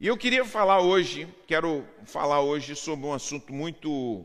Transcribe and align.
E 0.00 0.06
eu 0.06 0.16
queria 0.16 0.44
falar 0.44 0.80
hoje, 0.80 1.26
quero 1.44 1.84
falar 2.04 2.40
hoje 2.40 2.76
sobre 2.76 3.04
um 3.04 3.12
assunto 3.12 3.52
muito 3.52 4.24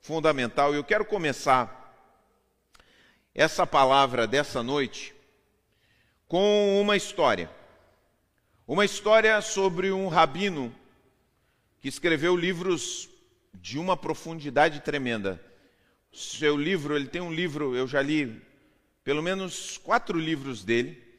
fundamental. 0.00 0.74
Eu 0.74 0.82
quero 0.82 1.04
começar 1.04 1.96
essa 3.32 3.64
palavra 3.64 4.26
dessa 4.26 4.64
noite 4.64 5.14
com 6.26 6.80
uma 6.80 6.96
história. 6.96 7.48
Uma 8.66 8.84
história 8.84 9.40
sobre 9.40 9.92
um 9.92 10.08
rabino 10.08 10.74
que 11.80 11.86
escreveu 11.86 12.34
livros 12.34 13.08
de 13.54 13.78
uma 13.78 13.96
profundidade 13.96 14.80
tremenda. 14.80 15.40
Seu 16.12 16.56
livro, 16.56 16.96
ele 16.96 17.06
tem 17.06 17.20
um 17.22 17.32
livro, 17.32 17.76
eu 17.76 17.86
já 17.86 18.02
li 18.02 18.42
pelo 19.04 19.22
menos 19.22 19.78
quatro 19.78 20.18
livros 20.18 20.64
dele 20.64 21.11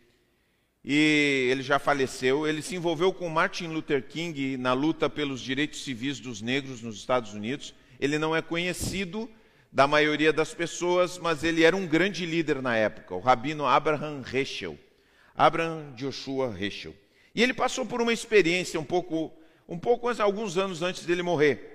e 0.84 1.48
ele 1.50 1.64
já 1.64 1.80
faleceu. 1.80 2.46
Ele 2.46 2.62
se 2.62 2.76
envolveu 2.76 3.14
com 3.14 3.30
Martin 3.30 3.68
Luther 3.68 4.04
King 4.04 4.58
na 4.58 4.74
luta 4.74 5.10
pelos 5.10 5.42
direitos 5.42 5.84
civis 5.84 6.20
dos 6.20 6.42
negros 6.42 6.82
nos 6.82 6.98
Estados 6.98 7.34
Unidos. 7.34 7.74
Ele 8.00 8.18
não 8.18 8.36
é 8.36 8.42
conhecido 8.42 9.30
da 9.72 9.88
maioria 9.88 10.34
das 10.34 10.54
pessoas, 10.54 11.18
mas 11.18 11.44
ele 11.44 11.64
era 11.64 11.76
um 11.76 11.88
grande 11.88 12.26
líder 12.26 12.62
na 12.62 12.76
época, 12.76 13.16
o 13.16 13.20
rabino 13.20 13.66
Abraham 13.66 14.24
Heschel. 14.32 14.78
Abraham 15.36 15.94
Joshua 15.96 16.56
Heschel. 16.60 16.94
E 17.34 17.42
ele 17.42 17.54
passou 17.54 17.86
por 17.86 18.02
uma 18.02 18.14
experiência 18.14 18.80
um 18.80 18.84
pouco, 18.84 19.34
um 19.68 19.80
pouco 19.80 20.08
alguns 20.22 20.58
anos 20.58 20.84
antes 20.84 21.06
dele 21.06 21.24
morrer. 21.24 21.72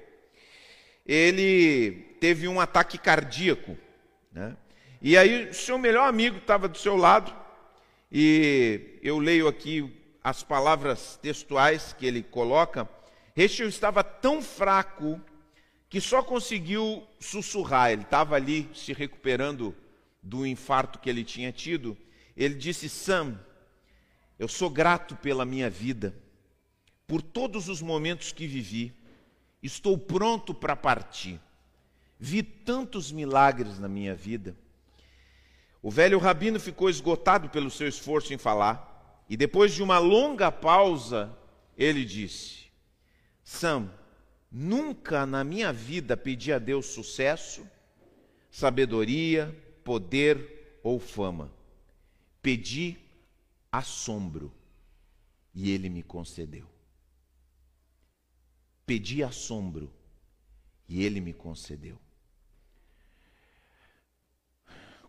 Ele 1.05 1.91
teve 2.21 2.47
um 2.47 2.61
ataque 2.61 2.99
cardíaco, 2.99 3.77
né? 4.33 4.57
E 5.01 5.17
aí, 5.17 5.53
seu 5.55 5.79
melhor 5.79 6.09
amigo 6.09 6.39
estava 6.39 6.69
do 6.69 6.77
seu 6.77 6.97
lado, 6.97 7.35
e 8.11 8.99
eu 9.03 9.19
leio 9.19 9.47
aqui 9.49 9.95
as 10.23 10.43
palavras 10.43 11.19
textuais 11.21 11.93
que 11.93 12.07
ele 12.07 12.23
coloca. 12.23 12.89
Rachel 13.37 13.69
estava 13.69 14.03
tão 14.03 14.43
fraco 14.43 15.21
que 15.89 16.01
só 16.01 16.23
conseguiu 16.23 17.07
sussurrar. 17.21 17.93
Ele 17.93 18.03
estava 18.03 18.35
ali 18.35 18.69
se 18.75 18.93
recuperando 18.93 19.75
do 20.23 20.47
infarto 20.47 20.99
que 20.99 21.09
ele 21.09 21.25
tinha 21.25 21.53
tido. 21.53 21.97
Ele 22.37 22.55
disse: 22.55 22.89
Sam, 22.89 23.39
eu 24.39 24.49
sou 24.49 24.71
grato 24.71 25.17
pela 25.17 25.45
minha 25.45 25.69
vida, 25.69 26.15
por 27.07 27.23
todos 27.23 27.69
os 27.69 27.83
momentos 27.83 28.33
que 28.33 28.47
vivi. 28.47 28.93
Estou 29.63 29.99
pronto 29.99 30.55
para 30.55 30.77
partir. 30.77 31.41
Vi 32.19 32.43
tantos 32.43 33.11
milagres 33.11 33.79
na 33.79 33.89
minha 33.89 34.15
vida. 34.15 34.57
O 35.83 35.91
velho 35.91 36.19
rabino 36.19 36.59
ficou 36.59 36.91
esgotado 36.91 37.49
pelo 37.49 37.71
seu 37.71 37.87
esforço 37.87 38.35
em 38.35 38.39
falar, 38.39 39.25
e 39.29 39.37
depois 39.37 39.73
de 39.73 39.83
uma 39.83 39.99
longa 39.99 40.51
pausa, 40.51 41.37
ele 41.77 42.05
disse: 42.05 42.67
Sam, 43.45 43.91
nunca 44.51 45.25
na 45.25 45.45
minha 45.45 45.73
vida 45.73 46.17
pedi 46.17 46.53
a 46.53 46.59
Deus 46.59 46.87
sucesso, 46.87 47.67
sabedoria, 48.51 49.55
poder 49.85 50.81
ou 50.83 50.99
fama. 50.99 51.53
Pedi 52.43 52.99
assombro 53.71 54.53
e 55.55 55.71
ele 55.71 55.89
me 55.89 56.03
concedeu. 56.03 56.67
Pedi 58.87 59.23
assombro 59.23 59.93
e 60.89 61.05
ele 61.05 61.21
me 61.21 61.35
concedeu. 61.35 61.99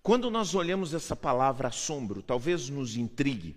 Quando 0.09 0.31
nós 0.31 0.55
olhamos 0.55 0.95
essa 0.95 1.15
palavra 1.15 1.67
assombro, 1.67 2.23
talvez 2.23 2.67
nos 2.67 2.95
intrigue, 2.95 3.55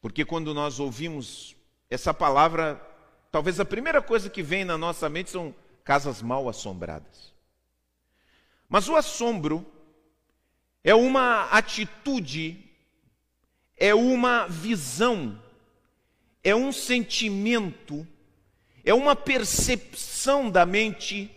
porque 0.00 0.24
quando 0.24 0.54
nós 0.54 0.80
ouvimos 0.80 1.54
essa 1.90 2.14
palavra, 2.14 2.80
talvez 3.30 3.60
a 3.60 3.64
primeira 3.66 4.00
coisa 4.00 4.30
que 4.30 4.42
vem 4.42 4.64
na 4.64 4.78
nossa 4.78 5.06
mente 5.06 5.28
são 5.28 5.54
casas 5.84 6.22
mal 6.22 6.48
assombradas. 6.48 7.34
Mas 8.70 8.88
o 8.88 8.96
assombro 8.96 9.66
é 10.82 10.94
uma 10.94 11.50
atitude, 11.50 12.64
é 13.76 13.94
uma 13.94 14.46
visão, 14.46 15.38
é 16.42 16.56
um 16.56 16.72
sentimento, 16.72 18.08
é 18.82 18.94
uma 18.94 19.14
percepção 19.14 20.50
da 20.50 20.64
mente 20.64 21.30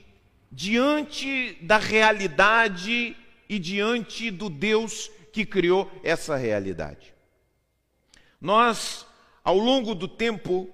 diante 0.50 1.58
da 1.62 1.78
realidade 1.78 3.18
e 3.52 3.60
diante 3.60 4.32
do 4.32 4.50
Deus 4.50 5.12
que 5.34 5.46
criou 5.46 5.92
essa 6.06 6.38
realidade. 6.38 7.14
Nós, 8.40 9.06
ao 9.44 9.58
longo 9.58 9.94
do 9.94 10.08
tempo, 10.08 10.74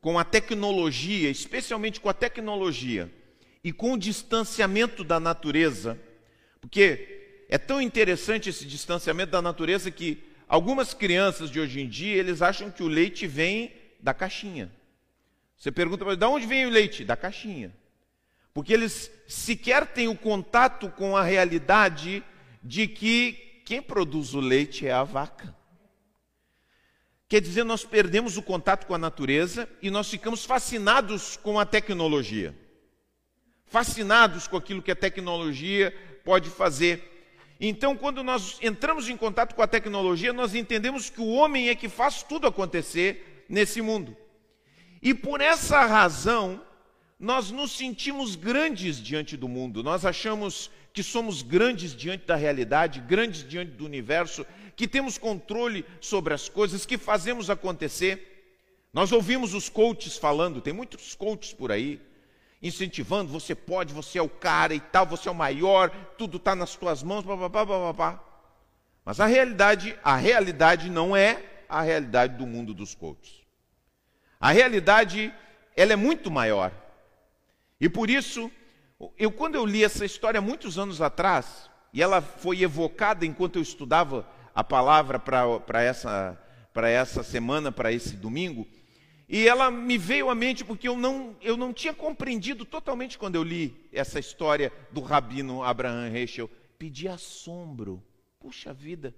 com 0.00 0.18
a 0.18 0.24
tecnologia, 0.24 1.30
especialmente 1.30 2.00
com 2.00 2.08
a 2.08 2.12
tecnologia 2.12 3.08
e 3.62 3.72
com 3.72 3.92
o 3.92 3.98
distanciamento 3.98 5.04
da 5.04 5.20
natureza, 5.20 5.96
porque 6.60 7.44
é 7.48 7.58
tão 7.58 7.80
interessante 7.80 8.50
esse 8.50 8.66
distanciamento 8.66 9.30
da 9.30 9.40
natureza 9.40 9.88
que 9.88 10.24
algumas 10.48 10.92
crianças 10.92 11.48
de 11.48 11.60
hoje 11.60 11.80
em 11.80 11.88
dia, 11.88 12.16
eles 12.16 12.42
acham 12.42 12.72
que 12.72 12.82
o 12.82 12.88
leite 12.88 13.24
vem 13.24 13.72
da 14.00 14.12
caixinha. 14.12 14.68
Você 15.56 15.70
pergunta 15.70 16.04
eles, 16.04 16.18
de 16.18 16.26
onde 16.26 16.44
vem 16.44 16.66
o 16.66 16.70
leite? 16.70 17.04
Da 17.04 17.16
caixinha 17.16 17.72
porque 18.56 18.72
eles 18.72 19.12
sequer 19.28 19.86
têm 19.86 20.08
o 20.08 20.16
contato 20.16 20.88
com 20.88 21.14
a 21.14 21.22
realidade 21.22 22.24
de 22.62 22.88
que 22.88 23.60
quem 23.66 23.82
produz 23.82 24.32
o 24.32 24.40
leite 24.40 24.86
é 24.86 24.92
a 24.92 25.04
vaca. 25.04 25.54
Quer 27.28 27.42
dizer, 27.42 27.64
nós 27.64 27.84
perdemos 27.84 28.38
o 28.38 28.42
contato 28.42 28.86
com 28.86 28.94
a 28.94 28.98
natureza 28.98 29.68
e 29.82 29.90
nós 29.90 30.08
ficamos 30.08 30.46
fascinados 30.46 31.36
com 31.36 31.60
a 31.60 31.66
tecnologia. 31.66 32.56
Fascinados 33.66 34.48
com 34.48 34.56
aquilo 34.56 34.80
que 34.80 34.92
a 34.92 34.96
tecnologia 34.96 35.94
pode 36.24 36.48
fazer. 36.48 37.36
Então, 37.60 37.94
quando 37.94 38.24
nós 38.24 38.56
entramos 38.62 39.06
em 39.10 39.18
contato 39.18 39.54
com 39.54 39.60
a 39.60 39.66
tecnologia, 39.66 40.32
nós 40.32 40.54
entendemos 40.54 41.10
que 41.10 41.20
o 41.20 41.28
homem 41.28 41.68
é 41.68 41.74
que 41.74 41.90
faz 41.90 42.22
tudo 42.22 42.46
acontecer 42.46 43.44
nesse 43.50 43.82
mundo. 43.82 44.16
E 45.02 45.12
por 45.12 45.42
essa 45.42 45.84
razão, 45.84 46.64
nós 47.18 47.50
nos 47.50 47.72
sentimos 47.72 48.36
grandes 48.36 49.00
diante 49.02 49.36
do 49.36 49.48
mundo, 49.48 49.82
nós 49.82 50.04
achamos 50.04 50.70
que 50.92 51.02
somos 51.02 51.42
grandes 51.42 51.94
diante 51.94 52.26
da 52.26 52.36
realidade, 52.36 53.00
grandes 53.00 53.46
diante 53.46 53.72
do 53.72 53.84
universo, 53.84 54.46
que 54.74 54.86
temos 54.86 55.16
controle 55.16 55.84
sobre 56.00 56.34
as 56.34 56.48
coisas, 56.48 56.84
que 56.84 56.98
fazemos 56.98 57.48
acontecer. 57.48 58.86
Nós 58.92 59.12
ouvimos 59.12 59.54
os 59.54 59.68
coaches 59.68 60.16
falando, 60.16 60.60
tem 60.60 60.72
muitos 60.72 61.14
coaches 61.14 61.52
por 61.52 61.72
aí, 61.72 62.00
incentivando, 62.62 63.30
você 63.30 63.54
pode, 63.54 63.94
você 63.94 64.18
é 64.18 64.22
o 64.22 64.28
cara 64.28 64.74
e 64.74 64.80
tal, 64.80 65.06
você 65.06 65.28
é 65.28 65.32
o 65.32 65.34
maior, 65.34 65.90
tudo 66.18 66.36
está 66.36 66.54
nas 66.54 66.76
tuas 66.76 67.02
mãos, 67.02 67.24
papapá, 67.24 67.66
papapá. 67.66 68.22
Mas 69.04 69.20
a 69.20 69.26
realidade, 69.26 69.98
a 70.02 70.16
realidade 70.16 70.90
não 70.90 71.16
é 71.16 71.42
a 71.68 71.80
realidade 71.80 72.36
do 72.36 72.46
mundo 72.46 72.74
dos 72.74 72.94
coaches. 72.94 73.42
A 74.38 74.50
realidade, 74.50 75.32
ela 75.74 75.92
é 75.92 75.96
muito 75.96 76.30
maior. 76.30 76.72
E 77.80 77.88
por 77.88 78.08
isso, 78.08 78.50
eu 79.18 79.30
quando 79.30 79.54
eu 79.54 79.66
li 79.66 79.84
essa 79.84 80.04
história 80.04 80.40
muitos 80.40 80.78
anos 80.78 81.00
atrás, 81.00 81.70
e 81.92 82.02
ela 82.02 82.20
foi 82.20 82.62
evocada 82.62 83.24
enquanto 83.24 83.56
eu 83.56 83.62
estudava 83.62 84.28
a 84.54 84.64
palavra 84.64 85.18
para 85.18 85.82
essa, 85.82 86.38
essa 86.74 87.22
semana, 87.22 87.70
para 87.70 87.92
esse 87.92 88.16
domingo, 88.16 88.66
e 89.28 89.48
ela 89.48 89.70
me 89.70 89.98
veio 89.98 90.30
à 90.30 90.34
mente 90.34 90.64
porque 90.64 90.86
eu 90.86 90.96
não, 90.96 91.36
eu 91.42 91.56
não 91.56 91.72
tinha 91.72 91.92
compreendido 91.92 92.64
totalmente 92.64 93.18
quando 93.18 93.34
eu 93.34 93.42
li 93.42 93.88
essa 93.92 94.20
história 94.20 94.72
do 94.92 95.00
rabino 95.00 95.62
Abraham 95.64 96.12
Heschel. 96.14 96.48
Pedi 96.78 97.08
assombro. 97.08 98.02
Puxa 98.38 98.72
vida. 98.72 99.14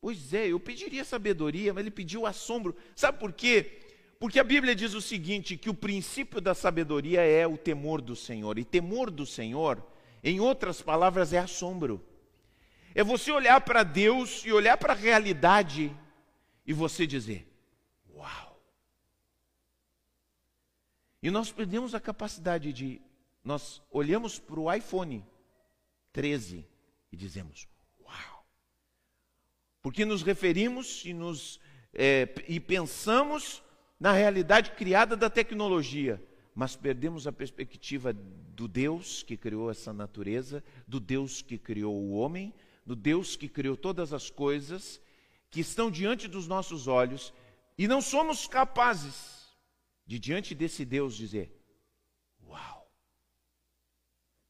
Pois 0.00 0.32
é, 0.32 0.46
eu 0.46 0.60
pediria 0.60 1.04
sabedoria, 1.04 1.74
mas 1.74 1.80
ele 1.80 1.90
pediu 1.90 2.26
assombro. 2.26 2.76
Sabe 2.94 3.18
por 3.18 3.32
quê? 3.32 3.80
Porque 4.18 4.40
a 4.40 4.44
Bíblia 4.44 4.74
diz 4.74 4.94
o 4.94 5.00
seguinte: 5.00 5.56
que 5.56 5.70
o 5.70 5.74
princípio 5.74 6.40
da 6.40 6.54
sabedoria 6.54 7.22
é 7.22 7.46
o 7.46 7.56
temor 7.56 8.00
do 8.00 8.16
Senhor. 8.16 8.58
E 8.58 8.64
temor 8.64 9.10
do 9.10 9.24
Senhor, 9.24 9.84
em 10.22 10.40
outras 10.40 10.82
palavras, 10.82 11.32
é 11.32 11.38
assombro. 11.38 12.04
É 12.94 13.04
você 13.04 13.30
olhar 13.30 13.60
para 13.60 13.82
Deus 13.82 14.44
e 14.44 14.52
olhar 14.52 14.76
para 14.76 14.92
a 14.92 14.96
realidade 14.96 15.94
e 16.66 16.72
você 16.72 17.06
dizer: 17.06 17.46
Uau! 18.12 18.60
E 21.22 21.30
nós 21.30 21.52
perdemos 21.52 21.94
a 21.94 22.00
capacidade 22.00 22.72
de. 22.72 23.00
Nós 23.44 23.80
olhamos 23.90 24.38
para 24.38 24.58
o 24.58 24.72
iPhone 24.72 25.24
13 26.12 26.66
e 27.12 27.16
dizemos: 27.16 27.68
Uau! 28.00 28.46
Porque 29.80 30.04
nos 30.04 30.22
referimos 30.22 31.04
e, 31.04 31.14
nos, 31.14 31.60
é, 31.94 32.28
e 32.48 32.58
pensamos 32.58 33.62
na 33.98 34.12
realidade 34.12 34.72
criada 34.72 35.16
da 35.16 35.28
tecnologia, 35.28 36.22
mas 36.54 36.76
perdemos 36.76 37.26
a 37.26 37.32
perspectiva 37.32 38.12
do 38.12 38.68
Deus 38.68 39.22
que 39.22 39.36
criou 39.36 39.70
essa 39.70 39.92
natureza, 39.92 40.62
do 40.86 41.00
Deus 41.00 41.42
que 41.42 41.58
criou 41.58 41.94
o 41.94 42.12
homem, 42.12 42.54
do 42.84 42.96
Deus 42.96 43.36
que 43.36 43.48
criou 43.48 43.76
todas 43.76 44.12
as 44.12 44.30
coisas 44.30 45.00
que 45.50 45.60
estão 45.60 45.90
diante 45.90 46.28
dos 46.28 46.46
nossos 46.46 46.86
olhos 46.86 47.32
e 47.76 47.86
não 47.86 48.00
somos 48.00 48.46
capazes 48.46 49.56
de 50.06 50.18
diante 50.18 50.54
desse 50.54 50.84
Deus 50.84 51.16
dizer: 51.16 51.54
Uau! 52.44 52.90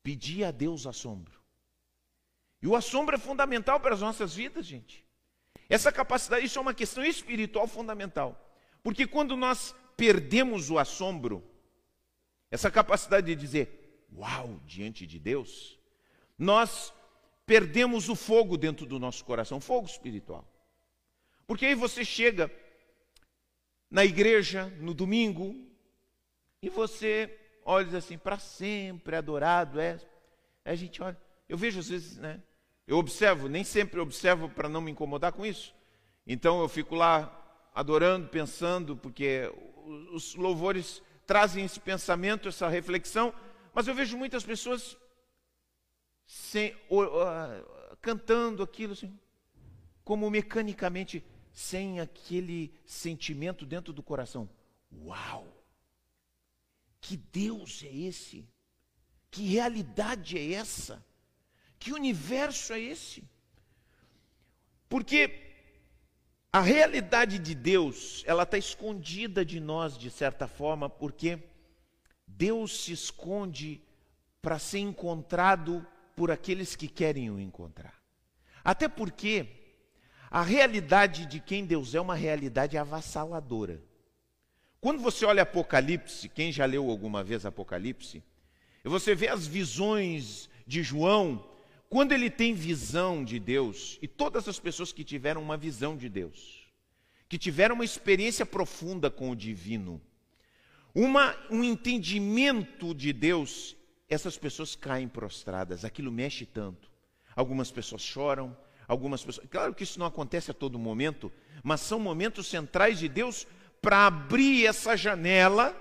Pedir 0.03 0.45
a 0.45 0.50
Deus 0.50 0.87
assombro. 0.87 1.39
E 2.62 2.67
o 2.67 2.75
assombro 2.75 3.15
é 3.15 3.19
fundamental 3.19 3.79
para 3.79 3.95
as 3.95 4.00
nossas 4.00 4.35
vidas, 4.35 4.67
gente. 4.67 5.06
Essa 5.69 5.93
capacidade, 5.93 6.47
isso 6.47 6.59
é 6.59 6.62
uma 6.62 6.75
questão 6.75 7.05
espiritual 7.05 7.67
fundamental. 7.67 8.48
Porque 8.88 9.06
quando 9.06 9.37
nós 9.37 9.75
perdemos 9.99 10.70
o 10.70 10.79
assombro, 10.79 11.44
essa 12.50 12.70
capacidade 12.70 13.26
de 13.26 13.37
dizer 13.37 14.06
uau 14.11 14.62
diante 14.64 15.06
de 15.06 15.19
Deus, 15.19 15.79
nós 16.38 16.94
perdemos 17.44 18.08
o 18.08 18.17
fogo 18.17 18.56
dentro 18.56 18.87
do 18.87 18.99
nosso 18.99 19.23
coração, 19.26 19.61
fogo 19.61 19.87
espiritual. 19.87 20.50
Porque 21.46 21.67
aí 21.67 21.75
você 21.75 22.02
chega 22.02 22.50
na 23.90 24.06
igreja 24.06 24.73
no 24.81 24.94
domingo 24.94 25.55
e 26.62 26.70
você 26.70 27.38
olha 27.67 27.99
assim, 27.99 28.17
para 28.17 28.38
sempre 28.38 29.17
adorado 29.17 29.79
é. 29.79 30.00
A 30.64 30.75
gente 30.75 31.02
olha, 31.02 31.20
eu 31.46 31.58
vejo 31.58 31.79
às 31.79 31.90
vezes, 31.90 32.17
né? 32.17 32.43
Eu 32.87 32.96
observo, 32.96 33.50
nem 33.50 33.64
sempre 33.64 34.00
observo 34.00 34.49
para 34.49 34.67
não 34.67 34.81
me 34.81 34.90
incomodar 34.90 35.32
com 35.32 35.44
isso. 35.44 35.75
Então 36.26 36.62
eu 36.62 36.70
fico 36.70 36.94
lá 36.94 37.35
adorando, 37.78 38.26
pensando, 38.28 38.96
porque 38.96 39.48
os 40.12 40.34
louvores 40.34 41.00
trazem 41.25 41.64
esse 41.64 41.78
pensamento, 41.78 42.48
essa 42.48 42.69
reflexão, 42.69 43.32
mas 43.72 43.86
eu 43.86 43.94
vejo 43.94 44.19
muitas 44.19 44.42
pessoas 44.42 44.96
sem, 46.26 46.75
uh, 46.90 47.96
cantando 48.02 48.64
aquilo 48.64 48.94
assim, 48.94 49.16
como 50.02 50.28
mecanicamente, 50.28 51.25
sem 51.52 52.00
aquele 52.00 52.75
sentimento 52.84 53.64
dentro 53.64 53.92
do 53.92 54.02
coração. 54.02 54.50
Uau! 54.92 55.46
Que 57.00 57.16
Deus 57.16 57.84
é 57.84 57.94
esse? 57.94 58.44
Que 59.30 59.46
realidade 59.46 60.36
é 60.36 60.54
essa? 60.54 61.06
Que 61.78 61.92
universo 61.92 62.72
é 62.72 62.80
esse? 62.80 63.22
Porque 64.88 65.48
a 66.53 66.61
realidade 66.61 67.39
de 67.39 67.55
Deus, 67.55 68.23
ela 68.27 68.45
está 68.45 68.56
escondida 68.56 69.45
de 69.45 69.61
nós, 69.61 69.99
de 69.99 70.11
certa 70.11 70.49
forma, 70.49 70.89
porque 70.89 71.39
Deus 72.27 72.85
se 72.85 72.93
esconde 72.93 73.83
para 74.41 74.59
ser 74.59 74.79
encontrado 74.79 75.87
por 76.17 76.31
aqueles 76.31 76.75
que 76.75 76.89
querem 76.89 77.31
o 77.31 77.39
encontrar. 77.39 77.95
Até 78.65 78.89
porque 78.89 79.47
a 80.31 80.43
realidade 80.43 81.27
de 81.27 81.39
quem 81.39 81.65
Deus 81.65 81.95
é 81.95 82.00
uma 82.00 82.15
realidade 82.15 82.77
avassaladora. 82.79 83.83
Quando 84.81 85.03
você 85.03 85.27
olha 85.27 85.43
Apocalipse, 85.43 86.29
quem 86.29 86.53
já 86.53 86.65
leu 86.65 86.89
alguma 86.89 87.23
vez 87.25 87.45
Apocalipse, 87.45 88.23
você 88.85 89.15
vê 89.15 89.29
as 89.29 89.47
visões 89.47 90.49
de 90.67 90.83
João, 90.83 91.45
quando 91.88 92.12
ele 92.12 92.31
tem 92.31 92.52
visão 92.52 93.25
de 93.25 93.38
Deus, 93.38 93.99
e 94.02 94.08
todas 94.08 94.46
as 94.46 94.58
pessoas 94.58 94.93
que 94.93 95.02
tiveram 95.02 95.43
uma 95.43 95.56
visão 95.56 95.96
de 95.96 96.08
Deus, 96.08 96.67
que 97.29 97.38
tiveram 97.38 97.75
uma 97.75 97.85
experiência 97.85 98.44
profunda 98.44 99.11
com 99.11 99.31
o 99.31 99.37
divino, 99.37 100.00
uma, 100.94 101.35
um 101.50 101.64
entendimento 101.64 102.94
de 102.94 103.12
Deus, 103.12 103.76
essas 104.08 104.37
pessoas 104.37 104.75
caem 104.75 105.08
prostradas, 105.08 105.85
aquilo 105.85 106.11
mexe 106.11 106.44
tanto. 106.44 106.90
Algumas 107.37 107.70
pessoas 107.70 108.02
choram, 108.02 108.56
algumas 108.87 109.23
pessoas. 109.23 109.46
Claro 109.49 109.75
que 109.75 109.85
isso 109.85 109.99
não 109.99 110.06
acontece 110.06 110.50
a 110.50 110.55
todo 110.55 110.79
momento, 110.79 111.31
mas 111.62 111.81
são 111.82 112.00
momentos 112.00 112.49
centrais 112.49 112.99
de 112.99 113.08
Deus 113.08 113.46
para 113.81 114.06
abrir 114.06 114.67
essa 114.67 114.96
janela 114.96 115.76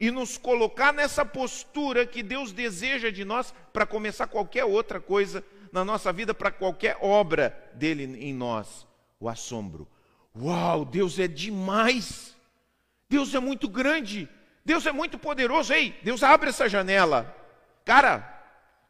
e 0.00 0.10
nos 0.10 0.38
colocar 0.38 0.94
nessa 0.94 1.26
postura 1.26 2.06
que 2.06 2.22
Deus 2.22 2.52
deseja 2.52 3.10
de 3.10 3.22
nós 3.22 3.52
para 3.70 3.84
começar 3.84 4.26
qualquer 4.26 4.64
outra 4.64 4.98
coisa 4.98 5.44
na 5.70 5.84
nossa 5.84 6.10
vida, 6.10 6.32
para 6.32 6.50
qualquer 6.50 6.96
obra 7.02 7.70
dele 7.74 8.04
em 8.18 8.32
nós. 8.32 8.86
O 9.20 9.28
assombro. 9.28 9.86
Uau, 10.34 10.86
Deus 10.86 11.18
é 11.18 11.28
demais! 11.28 12.34
Deus 13.10 13.34
é 13.34 13.40
muito 13.40 13.68
grande! 13.68 14.26
Deus 14.64 14.86
é 14.86 14.92
muito 14.92 15.18
poderoso! 15.18 15.74
Ei, 15.74 15.94
Deus 16.02 16.22
abre 16.22 16.48
essa 16.48 16.66
janela. 16.66 17.36
Cara, 17.84 18.40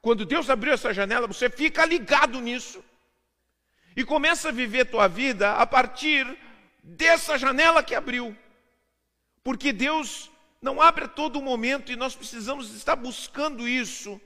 quando 0.01 0.25
Deus 0.25 0.49
abriu 0.49 0.73
essa 0.73 0.95
janela, 0.95 1.27
você 1.27 1.51
fica 1.51 1.85
ligado 1.85 2.41
nisso. 2.41 2.85
E 3.97 4.05
começa 4.05 4.51
a 4.51 4.53
viver 4.53 4.85
tua 4.85 5.09
vida 5.09 5.55
a 5.55 5.67
partir 5.67 6.39
dessa 6.83 7.37
janela 7.37 7.83
que 7.83 7.97
abriu. 7.97 8.37
Porque 9.43 9.73
Deus 9.73 10.31
não 10.61 10.81
abre 10.81 11.05
a 11.05 11.09
todo 11.09 11.41
momento 11.41 11.91
e 11.91 11.97
nós 11.97 12.15
precisamos 12.15 12.75
estar 12.75 12.97
buscando 12.97 13.67
isso, 13.67 14.21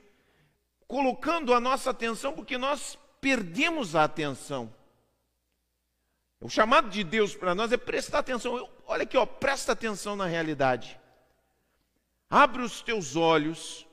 colocando 0.86 1.54
a 1.54 1.60
nossa 1.60 1.90
atenção, 1.90 2.32
porque 2.32 2.58
nós 2.58 2.98
perdemos 3.20 3.94
a 3.94 4.04
atenção. 4.04 4.74
O 6.40 6.48
chamado 6.48 6.90
de 6.90 7.04
Deus 7.04 7.34
para 7.34 7.54
nós 7.54 7.72
é 7.72 7.76
prestar 7.76 8.18
atenção. 8.18 8.68
Olha 8.86 9.04
aqui, 9.04 9.16
ó, 9.16 9.24
presta 9.24 9.72
atenção 9.72 10.16
na 10.16 10.26
realidade. 10.26 11.00
Abre 12.28 12.62
os 12.62 12.82
teus 12.82 13.14
olhos, 13.14 13.86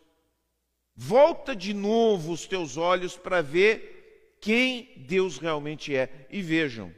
volta 0.95 1.55
de 1.55 1.73
novo 1.73 2.31
os 2.31 2.47
teus 2.47 2.75
olhos 2.75 3.15
para 3.15 3.41
ver 3.41 4.38
quem 4.41 4.91
Deus 4.97 5.38
realmente 5.38 5.95
é. 5.95 6.27
E 6.29 6.41
vejam, 6.41 6.93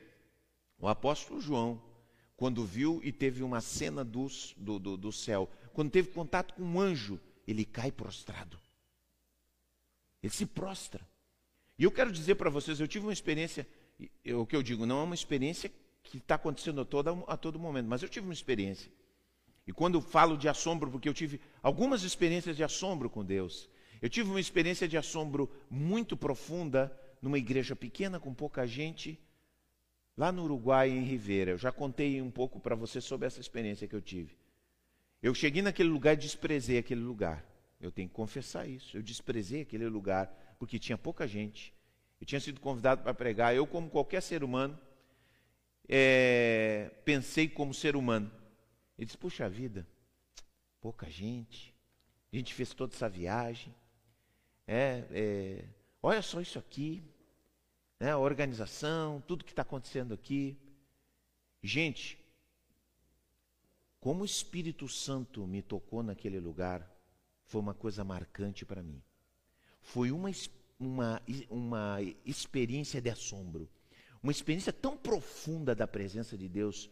o 0.79 0.87
apóstolo 0.87 1.41
João 1.41 1.81
quando 2.43 2.65
viu 2.65 2.99
e 3.05 3.09
teve 3.09 3.41
uma 3.41 3.61
cena 3.61 4.03
dos, 4.03 4.53
do, 4.57 4.77
do, 4.77 4.97
do 4.97 5.13
céu, 5.13 5.49
quando 5.71 5.89
teve 5.89 6.09
contato 6.09 6.53
com 6.53 6.61
um 6.61 6.77
anjo, 6.77 7.17
ele 7.47 7.63
cai 7.63 7.89
prostrado. 7.89 8.59
Ele 10.21 10.33
se 10.33 10.45
prostra. 10.45 11.07
E 11.79 11.85
eu 11.85 11.89
quero 11.89 12.11
dizer 12.11 12.35
para 12.35 12.49
vocês, 12.49 12.81
eu 12.81 12.87
tive 12.89 13.05
uma 13.05 13.13
experiência, 13.13 13.65
o 14.35 14.45
que 14.45 14.57
eu 14.57 14.61
digo, 14.61 14.85
não 14.85 14.99
é 14.99 15.03
uma 15.03 15.15
experiência 15.15 15.71
que 16.03 16.17
está 16.17 16.35
acontecendo 16.35 16.81
a 16.81 16.83
todo, 16.83 17.23
a 17.29 17.37
todo 17.37 17.57
momento, 17.57 17.87
mas 17.87 18.03
eu 18.03 18.09
tive 18.09 18.27
uma 18.27 18.33
experiência. 18.33 18.91
E 19.65 19.71
quando 19.71 19.95
eu 19.95 20.01
falo 20.01 20.37
de 20.37 20.49
assombro, 20.49 20.91
porque 20.91 21.07
eu 21.07 21.13
tive 21.13 21.39
algumas 21.61 22.03
experiências 22.03 22.57
de 22.57 22.63
assombro 22.65 23.09
com 23.09 23.23
Deus. 23.23 23.69
Eu 24.01 24.09
tive 24.09 24.29
uma 24.29 24.41
experiência 24.41 24.85
de 24.85 24.97
assombro 24.97 25.49
muito 25.69 26.17
profunda 26.17 26.91
numa 27.21 27.37
igreja 27.37 27.73
pequena, 27.73 28.19
com 28.19 28.33
pouca 28.33 28.67
gente, 28.67 29.17
lá 30.15 30.31
no 30.31 30.43
Uruguai, 30.43 30.89
em 30.89 31.03
Ribeira. 31.03 31.51
Eu 31.51 31.57
já 31.57 31.71
contei 31.71 32.21
um 32.21 32.31
pouco 32.31 32.59
para 32.59 32.75
você 32.75 33.01
sobre 33.01 33.27
essa 33.27 33.39
experiência 33.39 33.87
que 33.87 33.95
eu 33.95 34.01
tive. 34.01 34.37
Eu 35.21 35.33
cheguei 35.33 35.61
naquele 35.61 35.89
lugar 35.89 36.13
e 36.13 36.17
desprezei 36.17 36.77
aquele 36.77 37.01
lugar. 37.01 37.45
Eu 37.79 37.91
tenho 37.91 38.07
que 38.07 38.15
confessar 38.15 38.67
isso. 38.67 38.95
Eu 38.97 39.01
desprezei 39.01 39.61
aquele 39.61 39.87
lugar 39.87 40.55
porque 40.59 40.79
tinha 40.79 40.97
pouca 40.97 41.27
gente. 41.27 41.73
Eu 42.19 42.25
tinha 42.25 42.39
sido 42.39 42.59
convidado 42.59 43.03
para 43.03 43.13
pregar. 43.13 43.55
Eu, 43.55 43.65
como 43.67 43.89
qualquer 43.89 44.21
ser 44.21 44.43
humano, 44.43 44.79
é, 45.87 46.91
pensei 47.03 47.47
como 47.49 47.73
ser 47.73 47.95
humano. 47.95 48.31
Ele 48.97 49.05
disse: 49.05 49.17
Puxa 49.17 49.49
vida, 49.49 49.87
pouca 50.79 51.09
gente. 51.09 51.73
A 52.31 52.35
gente 52.35 52.53
fez 52.53 52.73
toda 52.73 52.93
essa 52.93 53.09
viagem. 53.09 53.73
É, 54.65 55.03
é, 55.11 55.65
olha 56.01 56.21
só 56.21 56.39
isso 56.39 56.57
aqui 56.57 57.03
né, 58.03 58.11
a 58.11 58.17
organização, 58.17 59.23
tudo 59.25 59.45
que 59.45 59.53
está 59.53 59.61
acontecendo 59.61 60.13
aqui. 60.13 60.57
Gente, 61.61 62.19
como 64.01 64.23
o 64.23 64.25
Espírito 64.25 64.89
Santo 64.89 65.47
me 65.47 65.61
tocou 65.61 66.03
naquele 66.03 66.37
lugar, 66.37 66.85
foi 67.45 67.61
uma 67.61 67.73
coisa 67.73 68.03
marcante 68.03 68.65
para 68.65 68.83
mim. 68.83 69.01
Foi 69.81 70.11
uma, 70.11 70.29
uma, 70.77 71.21
uma 71.49 71.99
experiência 72.25 72.99
de 72.99 73.09
assombro, 73.09 73.69
uma 74.21 74.33
experiência 74.33 74.73
tão 74.73 74.97
profunda 74.97 75.73
da 75.73 75.87
presença 75.87 76.37
de 76.37 76.49
Deus. 76.49 76.89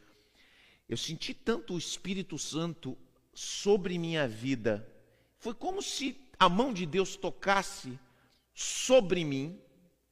Eu 0.87 0.95
senti 0.95 1.33
tanto 1.33 1.73
o 1.73 1.77
Espírito 1.77 2.39
Santo 2.39 2.97
sobre 3.33 3.97
minha 3.97 4.29
vida. 4.29 4.89
Foi 5.39 5.53
como 5.53 5.81
se 5.81 6.17
a 6.39 6.47
mão 6.47 6.71
de 6.71 6.85
Deus 6.85 7.17
tocasse 7.17 7.99
sobre 8.53 9.25
mim 9.25 9.59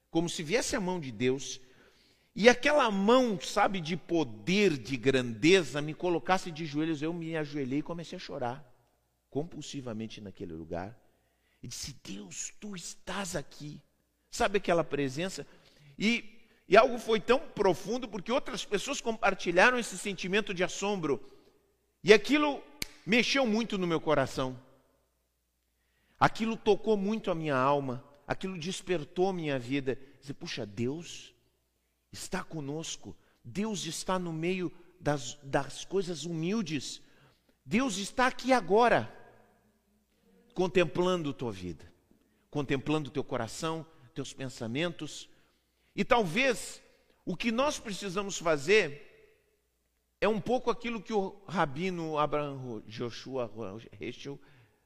como 0.10 0.30
se 0.30 0.42
viesse 0.42 0.76
a 0.76 0.80
mão 0.80 1.00
de 1.00 1.12
Deus, 1.12 1.60
e 2.36 2.48
aquela 2.48 2.90
mão, 2.90 3.40
sabe, 3.42 3.82
de 3.82 3.98
poder, 3.98 4.78
de 4.78 4.96
grandeza, 4.96 5.82
me 5.82 5.94
colocasse 5.94 6.52
de 6.52 6.66
joelhos, 6.66 7.02
eu 7.02 7.14
me 7.14 7.36
ajoelhei 7.36 7.80
e 7.80 7.84
comecei 7.84 8.16
a 8.16 8.20
chorar, 8.20 8.66
compulsivamente 9.30 10.22
naquele 10.22 10.54
lugar, 10.54 10.98
e 11.62 11.68
disse: 11.68 11.96
Deus, 12.04 12.54
tu 12.60 12.76
estás 12.76 13.36
aqui. 13.36 13.82
Sabe 14.32 14.58
aquela 14.58 14.84
presença? 14.84 15.46
E, 15.98 16.24
e 16.68 16.78
algo 16.78 16.98
foi 16.98 17.20
tão 17.20 17.40
profundo, 17.40 18.08
porque 18.08 18.32
outras 18.32 18.64
pessoas 18.64 19.02
compartilharam 19.02 19.78
esse 19.78 19.98
sentimento 19.98 20.54
de 20.54 20.64
assombro, 20.64 21.20
e 22.04 22.14
aquilo 22.14 22.64
mexeu 23.06 23.46
muito 23.46 23.78
no 23.78 23.88
meu 23.88 24.00
coração. 24.00 24.58
Aquilo 26.20 26.56
tocou 26.56 26.96
muito 26.96 27.32
a 27.32 27.36
minha 27.36 27.56
alma 27.56 28.04
aquilo 28.30 28.60
despertou 28.60 29.34
minha 29.34 29.58
vida. 29.58 29.98
Dizer, 30.22 30.36
puxa, 30.36 30.64
Deus 30.64 31.34
está 32.12 32.44
conosco, 32.44 33.18
Deus 33.44 33.88
está 33.88 34.20
no 34.20 34.32
meio 34.32 34.72
das, 35.00 35.34
das 35.42 35.84
coisas 35.84 36.26
humildes, 36.26 37.02
Deus 37.66 37.98
está 37.98 38.28
aqui 38.28 38.54
agora, 38.54 39.12
contemplando 40.54 41.34
tua 41.34 41.52
vida, 41.52 41.92
contemplando 42.52 43.10
teu 43.10 43.24
coração, 43.24 43.84
teus 44.14 44.32
pensamentos. 44.32 45.28
E 45.96 46.06
talvez 46.06 46.84
o 47.26 47.36
que 47.36 47.52
nós 47.52 47.80
precisamos 47.80 48.38
fazer 48.38 49.08
é 50.22 50.28
um 50.28 50.40
pouco 50.40 50.70
aquilo 50.70 51.02
que 51.02 51.14
o 51.14 51.42
rabino 51.48 52.20
Abraham 52.20 52.84
Joshua 52.86 53.52
Heschel 54.00 54.40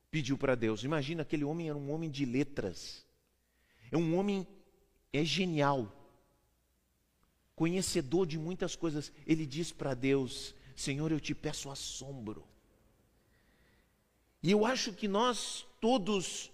pediu 0.10 0.38
para 0.38 0.56
Deus. 0.56 0.86
Imagina, 0.86 1.24
aquele 1.24 1.44
homem 1.44 1.68
era 1.68 1.78
um 1.78 1.92
homem 1.92 2.10
de 2.10 2.24
letras. 2.24 3.03
É 3.92 3.98
um 3.98 4.18
homem 4.18 4.48
é 5.12 5.24
genial. 5.24 5.92
Conhecedor 7.56 8.26
de 8.26 8.38
muitas 8.38 8.76
coisas. 8.76 9.12
Ele 9.28 9.46
diz 9.46 9.72
para 9.72 9.94
Deus: 9.94 10.56
Senhor, 10.76 11.12
eu 11.12 11.20
te 11.20 11.36
peço 11.36 11.70
assombro. 11.70 12.44
E 14.42 14.52
eu 14.52 14.66
acho 14.66 14.92
que 14.92 15.08
nós 15.08 15.66
todos 15.80 16.52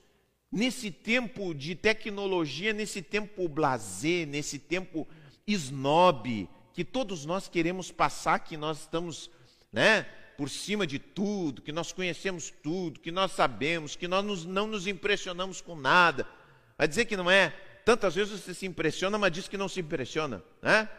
nesse 0.51 0.91
tempo 0.91 1.53
de 1.53 1.75
tecnologia, 1.75 2.73
nesse 2.73 3.01
tempo 3.01 3.47
blazer, 3.47 4.27
nesse 4.27 4.59
tempo 4.59 5.07
snob, 5.47 6.47
que 6.73 6.83
todos 6.83 7.25
nós 7.25 7.47
queremos 7.47 7.91
passar 7.91 8.39
que 8.39 8.57
nós 8.57 8.81
estamos, 8.81 9.29
né, 9.71 10.03
por 10.37 10.49
cima 10.49 10.87
de 10.87 10.97
tudo, 10.99 11.61
que 11.61 11.71
nós 11.71 11.91
conhecemos 11.91 12.53
tudo, 12.63 12.99
que 12.99 13.11
nós 13.11 13.31
sabemos, 13.31 13.95
que 13.95 14.07
nós 14.07 14.23
nos, 14.23 14.45
não 14.45 14.67
nos 14.67 14.87
impressionamos 14.87 15.59
com 15.59 15.75
nada. 15.75 16.27
Vai 16.79 16.87
dizer 16.87 17.03
que 17.03 17.17
não 17.17 17.29
é? 17.29 17.49
Tantas 17.83 18.15
vezes 18.15 18.39
você 18.39 18.53
se 18.53 18.65
impressiona, 18.65 19.17
mas 19.17 19.33
diz 19.33 19.49
que 19.49 19.57
não 19.57 19.67
se 19.67 19.81
impressiona, 19.81 20.41
né? 20.61 20.89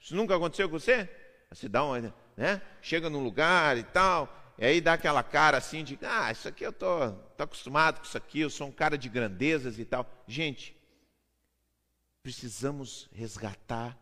Isso 0.00 0.16
nunca 0.16 0.34
aconteceu 0.34 0.70
com 0.70 0.78
você? 0.78 1.06
Você 1.50 1.68
dá 1.68 1.84
uma, 1.84 2.14
né? 2.34 2.62
Chega 2.80 3.10
num 3.10 3.22
lugar 3.22 3.76
e 3.76 3.82
tal, 3.82 4.54
e 4.56 4.64
aí 4.64 4.80
dá 4.80 4.94
aquela 4.94 5.22
cara 5.22 5.58
assim 5.58 5.84
de, 5.84 5.98
ah, 6.00 6.32
isso 6.32 6.48
aqui 6.48 6.64
eu 6.64 6.72
tô, 6.72 7.12
tô 7.36 7.42
acostumado 7.42 7.98
com 7.98 8.06
isso 8.06 8.16
aqui, 8.16 8.40
eu 8.40 8.48
sou 8.48 8.68
um 8.68 8.72
cara 8.72 8.96
de 8.96 9.06
grandezas 9.10 9.78
e 9.78 9.84
tal. 9.84 10.10
Gente, 10.26 10.74
precisamos 12.22 13.06
resgatar 13.12 13.98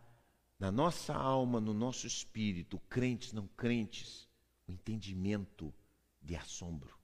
na 0.61 0.71
nossa 0.71 1.13
alma, 1.13 1.61
no 1.61 1.75
nosso 1.75 2.07
espírito, 2.07 2.81
crentes, 2.89 3.33
não 3.33 3.49
crentes, 3.49 4.29
o 4.69 4.71
entendimento 4.71 5.75
de 6.23 6.37
assombro. 6.37 6.97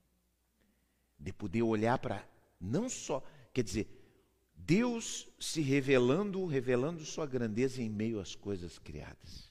De 1.19 1.33
poder 1.33 1.63
olhar 1.63 1.99
para, 1.99 2.25
não 2.61 2.89
só, 2.89 3.21
quer 3.53 3.65
dizer, 3.65 4.02
Deus 4.65 5.29
se 5.41 5.61
revelando, 5.61 6.47
revelando 6.47 7.05
sua 7.05 7.27
grandeza 7.27 7.83
em 7.83 7.89
meio 7.89 8.21
às 8.21 8.35
coisas 8.35 8.79
criadas. 8.79 9.51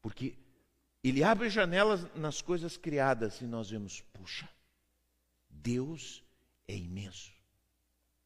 Porque 0.00 0.36
ele 1.02 1.24
abre 1.24 1.50
janelas 1.50 2.06
nas 2.14 2.40
coisas 2.40 2.76
criadas 2.76 3.40
e 3.40 3.44
nós 3.44 3.70
vemos, 3.70 4.00
puxa, 4.12 4.48
Deus 5.48 6.22
é 6.68 6.76
imenso. 6.76 7.32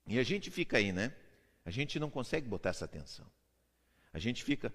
E 0.06 0.18
a 0.18 0.22
gente 0.22 0.50
fica 0.50 0.76
aí, 0.76 0.92
né? 0.92 1.14
A 1.64 1.70
gente 1.70 1.98
não 1.98 2.10
consegue 2.10 2.46
botar 2.46 2.70
essa 2.70 2.84
atenção. 2.84 3.26
A 4.12 4.18
gente 4.18 4.44
fica. 4.44 4.72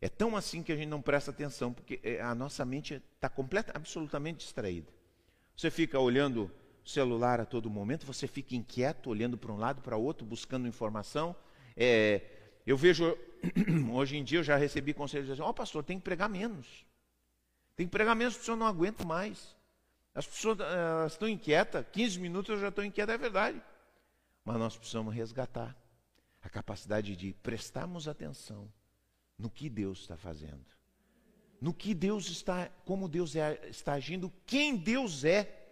É 0.00 0.08
tão 0.08 0.36
assim 0.36 0.62
que 0.62 0.72
a 0.72 0.76
gente 0.76 0.88
não 0.88 1.00
presta 1.00 1.30
atenção, 1.30 1.72
porque 1.72 2.00
é, 2.02 2.20
a 2.20 2.34
nossa 2.34 2.64
mente 2.64 3.00
está 3.14 3.28
completa, 3.28 3.72
absolutamente 3.74 4.38
distraída. 4.38 4.92
Você 5.56 5.70
fica 5.70 5.98
olhando 5.98 6.50
celular 6.84 7.40
a 7.40 7.46
todo 7.46 7.70
momento, 7.70 8.06
você 8.06 8.26
fica 8.26 8.54
inquieto, 8.54 9.08
olhando 9.08 9.38
para 9.38 9.52
um 9.52 9.56
lado, 9.56 9.80
para 9.80 9.96
outro, 9.96 10.26
buscando 10.26 10.68
informação. 10.68 11.34
É, 11.76 12.22
eu 12.66 12.76
vejo, 12.76 13.16
hoje 13.92 14.16
em 14.16 14.24
dia, 14.24 14.38
eu 14.38 14.44
já 14.44 14.56
recebi 14.56 14.92
conselhos 14.92 15.30
assim: 15.30 15.42
Ó, 15.42 15.50
oh, 15.50 15.54
pastor, 15.54 15.82
tem 15.82 15.98
que 15.98 16.04
pregar 16.04 16.28
menos. 16.28 16.84
Tem 17.76 17.86
que 17.86 17.90
pregar 17.90 18.14
menos, 18.14 18.36
porque 18.36 18.50
eu 18.50 18.56
não 18.56 18.66
aguento 18.66 19.06
mais. 19.06 19.56
As 20.14 20.26
pessoas 20.26 20.60
elas 20.60 21.12
estão 21.12 21.28
inquietas, 21.28 21.84
15 21.92 22.20
minutos 22.20 22.50
eu 22.50 22.60
já 22.60 22.68
estou 22.68 22.84
inquieto, 22.84 23.10
é 23.10 23.18
verdade. 23.18 23.60
Mas 24.44 24.58
nós 24.58 24.76
precisamos 24.76 25.12
resgatar 25.12 25.76
a 26.40 26.48
capacidade 26.48 27.16
de 27.16 27.32
prestarmos 27.42 28.06
atenção 28.06 28.70
no 29.36 29.50
que 29.50 29.68
Deus 29.68 30.00
está 30.00 30.16
fazendo, 30.16 30.64
no 31.60 31.74
que 31.74 31.94
Deus 31.94 32.28
está, 32.28 32.68
como 32.84 33.08
Deus 33.08 33.34
é, 33.34 33.66
está 33.68 33.94
agindo, 33.94 34.32
quem 34.46 34.76
Deus 34.76 35.24
é. 35.24 35.62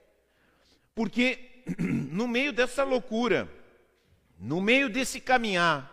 Porque 0.94 1.64
no 1.78 2.28
meio 2.28 2.52
dessa 2.52 2.84
loucura, 2.84 3.48
no 4.38 4.60
meio 4.60 4.88
desse 4.88 5.20
caminhar, 5.20 5.88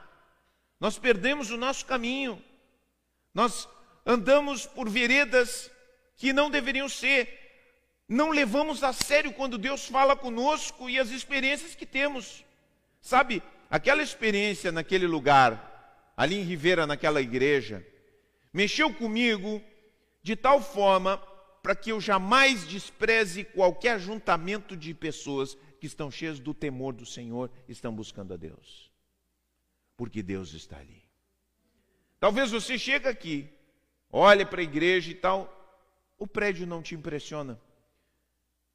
nós 0.80 0.98
perdemos 0.98 1.52
o 1.52 1.58
nosso 1.58 1.86
caminho, 1.86 2.42
nós 3.34 3.68
andamos 4.06 4.66
por 4.66 4.90
veredas 4.90 5.70
que 6.16 6.34
não 6.34 6.50
deveriam 6.50 6.90
ser, 6.90 7.38
não 8.08 8.32
levamos 8.32 8.84
a 8.84 8.92
sério 8.92 9.32
quando 9.34 9.58
Deus 9.58 9.86
fala 9.86 10.16
conosco 10.16 10.90
e 10.90 10.98
as 10.98 11.10
experiências 11.10 11.76
que 11.76 11.86
temos. 11.86 12.44
Sabe, 13.02 13.44
aquela 13.70 14.02
experiência 14.02 14.72
naquele 14.72 15.06
lugar, 15.06 16.12
ali 16.18 16.36
em 16.36 16.44
Ribeira, 16.44 16.88
naquela 16.88 17.22
igreja, 17.22 17.86
mexeu 18.52 18.94
comigo 18.94 19.62
de 20.24 20.36
tal 20.36 20.62
forma 20.62 21.22
para 21.62 21.76
que 21.76 21.92
eu 21.92 22.00
jamais 22.00 22.66
despreze 22.66 23.44
qualquer 23.44 23.94
ajuntamento 23.96 24.76
de 24.76 24.94
pessoas 24.94 25.58
que 25.80 25.88
estão 25.88 26.10
cheias 26.10 26.40
do 26.40 26.54
temor 26.54 26.94
do 26.94 27.06
Senhor, 27.06 27.52
estão 27.68 27.94
buscando 27.94 28.34
a 28.34 28.38
Deus. 28.38 28.92
Porque 29.96 30.22
Deus 30.22 30.54
está 30.54 30.78
ali. 30.78 31.04
Talvez 32.20 32.52
você 32.52 32.78
chegue 32.78 33.08
aqui, 33.08 33.50
olhe 34.12 34.46
para 34.46 34.62
a 34.62 34.64
igreja 34.64 35.12
e 35.12 35.16
tal, 35.16 35.56
o 36.18 36.28
prédio 36.28 36.68
não 36.68 36.82
te 36.82 36.96
impressiona. 36.96 37.60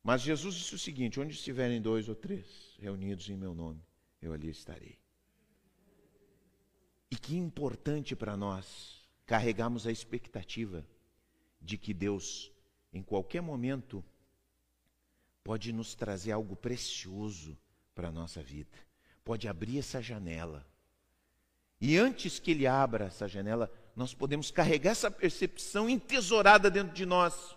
Mas 0.02 0.20
Jesus 0.20 0.54
disse 0.54 0.74
o 0.74 0.78
seguinte: 0.78 1.20
onde 1.20 1.34
estiverem 1.34 1.80
dois 1.80 2.08
ou 2.08 2.14
três 2.14 2.74
reunidos 2.78 3.28
em 3.28 3.36
meu 3.36 3.54
nome, 3.54 3.82
eu 4.20 4.32
ali 4.32 4.50
estarei. 4.50 4.98
E 7.10 7.16
que 7.16 7.36
importante 7.36 8.16
para 8.16 8.36
nós 8.36 9.02
carregarmos 9.24 9.86
a 9.86 9.92
expectativa 9.92 10.86
de 11.60 11.78
que 11.78 11.94
Deus, 11.94 12.52
em 12.94 13.02
qualquer 13.02 13.42
momento, 13.42 14.02
pode 15.42 15.72
nos 15.72 15.94
trazer 15.94 16.30
algo 16.30 16.54
precioso 16.54 17.58
para 17.94 18.08
a 18.08 18.12
nossa 18.12 18.40
vida, 18.40 18.78
pode 19.24 19.48
abrir 19.48 19.80
essa 19.80 20.00
janela. 20.00 20.64
E 21.80 21.98
antes 21.98 22.38
que 22.38 22.52
Ele 22.52 22.66
abra 22.66 23.06
essa 23.06 23.26
janela, 23.26 23.70
nós 23.96 24.14
podemos 24.14 24.50
carregar 24.50 24.92
essa 24.92 25.10
percepção 25.10 25.90
entesourada 25.90 26.70
dentro 26.70 26.94
de 26.94 27.04
nós, 27.04 27.56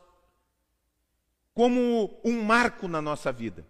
como 1.54 2.20
um 2.26 2.42
marco 2.44 2.88
na 2.88 3.02
nossa 3.02 3.32
vida. 3.32 3.66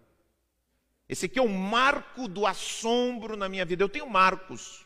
Esse 1.08 1.26
aqui 1.26 1.38
é 1.38 1.42
o 1.42 1.50
marco 1.50 2.28
do 2.28 2.46
assombro 2.46 3.38
na 3.38 3.48
minha 3.48 3.66
vida. 3.66 3.84
Eu 3.84 3.90
tenho 3.90 4.10
marcos 4.10 4.86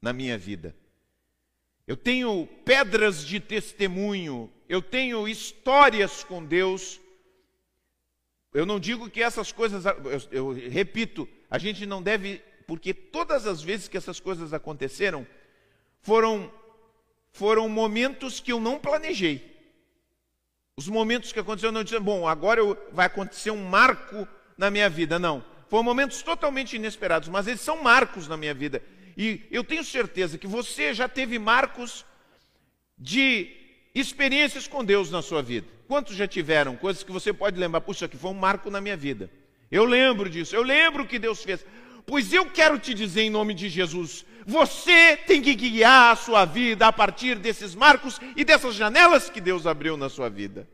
na 0.00 0.12
minha 0.12 0.36
vida. 0.36 0.76
Eu 1.86 1.96
tenho 1.96 2.46
pedras 2.64 3.24
de 3.24 3.40
testemunho, 3.40 4.50
eu 4.68 4.80
tenho 4.80 5.26
histórias 5.26 6.22
com 6.22 6.44
Deus. 6.44 7.00
Eu 8.54 8.64
não 8.64 8.78
digo 8.78 9.10
que 9.10 9.22
essas 9.22 9.50
coisas, 9.50 9.84
eu, 9.84 10.22
eu, 10.30 10.52
repito, 10.52 11.28
a 11.50 11.58
gente 11.58 11.84
não 11.84 12.02
deve, 12.02 12.40
porque 12.66 12.94
todas 12.94 13.46
as 13.46 13.62
vezes 13.62 13.88
que 13.88 13.96
essas 13.96 14.20
coisas 14.20 14.52
aconteceram, 14.52 15.26
foram, 16.00 16.52
foram 17.32 17.68
momentos 17.68 18.38
que 18.38 18.52
eu 18.52 18.60
não 18.60 18.78
planejei. 18.78 19.50
Os 20.76 20.88
momentos 20.88 21.32
que 21.32 21.40
aconteceram, 21.40 21.70
eu 21.70 21.74
não 21.74 21.84
disse, 21.84 21.98
bom, 21.98 22.28
agora 22.28 22.60
eu, 22.60 22.78
vai 22.92 23.06
acontecer 23.06 23.50
um 23.50 23.64
marco 23.64 24.26
na 24.56 24.70
minha 24.70 24.88
vida, 24.88 25.18
não. 25.18 25.44
Foram 25.68 25.82
momentos 25.84 26.22
totalmente 26.22 26.76
inesperados, 26.76 27.28
mas 27.28 27.46
eles 27.46 27.60
são 27.60 27.82
marcos 27.82 28.28
na 28.28 28.36
minha 28.36 28.54
vida. 28.54 28.82
E 29.16 29.42
eu 29.50 29.62
tenho 29.62 29.84
certeza 29.84 30.38
que 30.38 30.46
você 30.46 30.94
já 30.94 31.08
teve 31.08 31.38
marcos 31.38 32.04
de 32.98 33.50
experiências 33.94 34.66
com 34.66 34.84
Deus 34.84 35.10
na 35.10 35.22
sua 35.22 35.42
vida. 35.42 35.66
Quantos 35.86 36.16
já 36.16 36.26
tiveram 36.26 36.76
coisas 36.76 37.02
que 37.02 37.12
você 37.12 37.32
pode 37.32 37.58
lembrar? 37.58 37.80
Puxa, 37.80 38.08
que 38.08 38.16
foi 38.16 38.30
um 38.30 38.34
marco 38.34 38.70
na 38.70 38.80
minha 38.80 38.96
vida. 38.96 39.30
Eu 39.70 39.84
lembro 39.84 40.28
disso, 40.28 40.54
eu 40.54 40.62
lembro 40.62 41.02
o 41.02 41.06
que 41.06 41.18
Deus 41.18 41.42
fez. 41.42 41.64
Pois 42.06 42.32
eu 42.32 42.46
quero 42.46 42.78
te 42.78 42.94
dizer 42.94 43.22
em 43.22 43.30
nome 43.30 43.54
de 43.54 43.68
Jesus: 43.68 44.24
você 44.46 45.16
tem 45.16 45.40
que 45.40 45.54
guiar 45.54 46.12
a 46.12 46.16
sua 46.16 46.44
vida 46.44 46.86
a 46.86 46.92
partir 46.92 47.36
desses 47.36 47.74
marcos 47.74 48.20
e 48.36 48.44
dessas 48.44 48.74
janelas 48.74 49.30
que 49.30 49.40
Deus 49.40 49.66
abriu 49.66 49.96
na 49.96 50.08
sua 50.08 50.28
vida. 50.28 50.68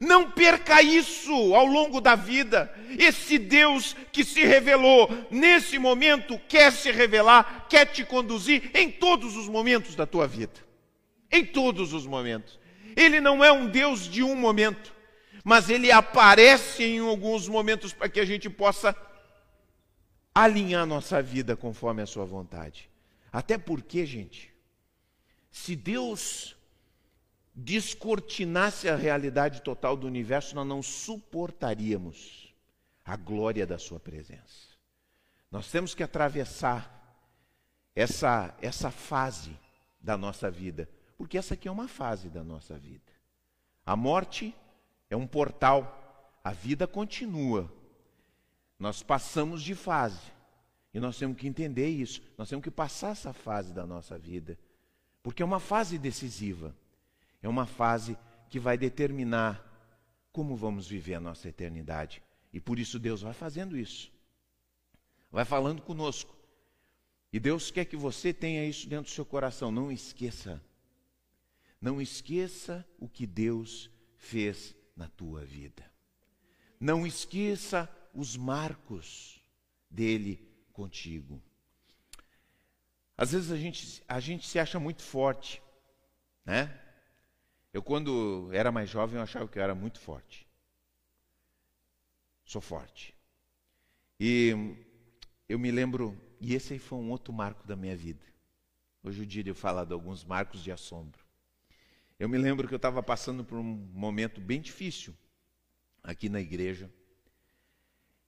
Não 0.00 0.30
perca 0.30 0.82
isso 0.82 1.54
ao 1.54 1.66
longo 1.66 2.00
da 2.00 2.14
vida. 2.14 2.72
Esse 2.98 3.38
Deus 3.38 3.94
que 4.12 4.24
se 4.24 4.44
revelou 4.44 5.08
nesse 5.30 5.78
momento 5.78 6.38
quer 6.48 6.72
se 6.72 6.90
revelar, 6.90 7.66
quer 7.68 7.86
te 7.86 8.04
conduzir 8.04 8.70
em 8.74 8.90
todos 8.90 9.36
os 9.36 9.48
momentos 9.48 9.94
da 9.94 10.06
tua 10.06 10.26
vida. 10.26 10.54
Em 11.30 11.44
todos 11.44 11.92
os 11.92 12.06
momentos. 12.06 12.58
Ele 12.96 13.20
não 13.20 13.44
é 13.44 13.52
um 13.52 13.66
Deus 13.66 14.08
de 14.08 14.22
um 14.22 14.34
momento, 14.34 14.94
mas 15.44 15.68
ele 15.68 15.92
aparece 15.92 16.82
em 16.82 16.98
alguns 16.98 17.46
momentos 17.46 17.92
para 17.92 18.08
que 18.08 18.20
a 18.20 18.24
gente 18.24 18.48
possa 18.48 18.96
alinhar 20.34 20.86
nossa 20.86 21.22
vida 21.22 21.56
conforme 21.56 22.02
a 22.02 22.06
sua 22.06 22.24
vontade. 22.24 22.90
Até 23.32 23.58
porque, 23.58 24.06
gente, 24.06 24.52
se 25.50 25.76
Deus 25.76 26.55
descortinasse 27.56 28.86
a 28.86 28.94
realidade 28.94 29.62
total 29.62 29.96
do 29.96 30.06
universo, 30.06 30.54
nós 30.54 30.66
não 30.66 30.82
suportaríamos 30.82 32.54
a 33.02 33.16
glória 33.16 33.66
da 33.66 33.78
Sua 33.78 33.98
presença. 33.98 34.76
Nós 35.50 35.70
temos 35.70 35.94
que 35.94 36.02
atravessar 36.02 36.92
essa, 37.94 38.54
essa 38.60 38.90
fase 38.90 39.58
da 39.98 40.18
nossa 40.18 40.50
vida, 40.50 40.86
porque 41.16 41.38
essa 41.38 41.54
aqui 41.54 41.66
é 41.66 41.70
uma 41.70 41.88
fase 41.88 42.28
da 42.28 42.44
nossa 42.44 42.76
vida. 42.76 43.10
A 43.86 43.96
morte 43.96 44.54
é 45.08 45.16
um 45.16 45.26
portal, 45.26 46.38
a 46.44 46.52
vida 46.52 46.86
continua. 46.86 47.72
Nós 48.78 49.02
passamos 49.02 49.62
de 49.62 49.74
fase 49.74 50.20
e 50.92 51.00
nós 51.00 51.16
temos 51.16 51.38
que 51.38 51.48
entender 51.48 51.88
isso, 51.88 52.20
nós 52.36 52.50
temos 52.50 52.62
que 52.62 52.70
passar 52.70 53.12
essa 53.12 53.32
fase 53.32 53.72
da 53.72 53.86
nossa 53.86 54.18
vida, 54.18 54.58
porque 55.22 55.42
é 55.42 55.46
uma 55.46 55.60
fase 55.60 55.96
decisiva, 55.96 56.74
é 57.46 57.48
uma 57.48 57.64
fase 57.64 58.18
que 58.50 58.58
vai 58.58 58.76
determinar 58.76 59.64
como 60.32 60.56
vamos 60.56 60.88
viver 60.88 61.14
a 61.14 61.20
nossa 61.20 61.48
eternidade. 61.48 62.20
E 62.52 62.60
por 62.60 62.78
isso 62.78 62.98
Deus 62.98 63.22
vai 63.22 63.32
fazendo 63.32 63.76
isso, 63.76 64.12
vai 65.30 65.44
falando 65.44 65.80
conosco. 65.80 66.36
E 67.32 67.38
Deus 67.38 67.70
quer 67.70 67.84
que 67.84 67.96
você 67.96 68.32
tenha 68.32 68.66
isso 68.66 68.88
dentro 68.88 69.10
do 69.10 69.14
seu 69.14 69.24
coração. 69.24 69.70
Não 69.70 69.92
esqueça. 69.92 70.60
Não 71.80 72.00
esqueça 72.00 72.84
o 72.98 73.08
que 73.08 73.26
Deus 73.26 73.90
fez 74.16 74.74
na 74.96 75.08
tua 75.08 75.44
vida. 75.44 75.84
Não 76.80 77.06
esqueça 77.06 77.88
os 78.14 78.36
marcos 78.36 79.40
dele 79.90 80.48
contigo. 80.72 81.42
Às 83.16 83.32
vezes 83.32 83.52
a 83.52 83.56
gente, 83.56 84.02
a 84.08 84.18
gente 84.18 84.46
se 84.48 84.58
acha 84.58 84.80
muito 84.80 85.02
forte, 85.02 85.62
né? 86.44 86.85
Eu, 87.76 87.82
quando 87.82 88.48
era 88.54 88.72
mais 88.72 88.88
jovem, 88.88 89.16
eu 89.16 89.22
achava 89.22 89.46
que 89.46 89.58
eu 89.58 89.62
era 89.62 89.74
muito 89.74 90.00
forte. 90.00 90.48
Sou 92.42 92.62
forte. 92.62 93.14
E 94.18 94.74
eu 95.46 95.58
me 95.58 95.70
lembro 95.70 96.18
e 96.40 96.54
esse 96.54 96.72
aí 96.72 96.78
foi 96.78 96.98
um 96.98 97.10
outro 97.10 97.34
marco 97.34 97.66
da 97.68 97.76
minha 97.76 97.94
vida. 97.94 98.24
Hoje 99.04 99.26
dia 99.26 99.44
de 99.44 99.50
eu 99.50 99.54
falar 99.54 99.84
de 99.84 99.92
alguns 99.92 100.24
marcos 100.24 100.64
de 100.64 100.72
assombro. 100.72 101.20
Eu 102.18 102.30
me 102.30 102.38
lembro 102.38 102.66
que 102.66 102.72
eu 102.72 102.78
estava 102.78 103.02
passando 103.02 103.44
por 103.44 103.58
um 103.58 103.62
momento 103.62 104.40
bem 104.40 104.58
difícil 104.58 105.14
aqui 106.02 106.30
na 106.30 106.40
igreja. 106.40 106.90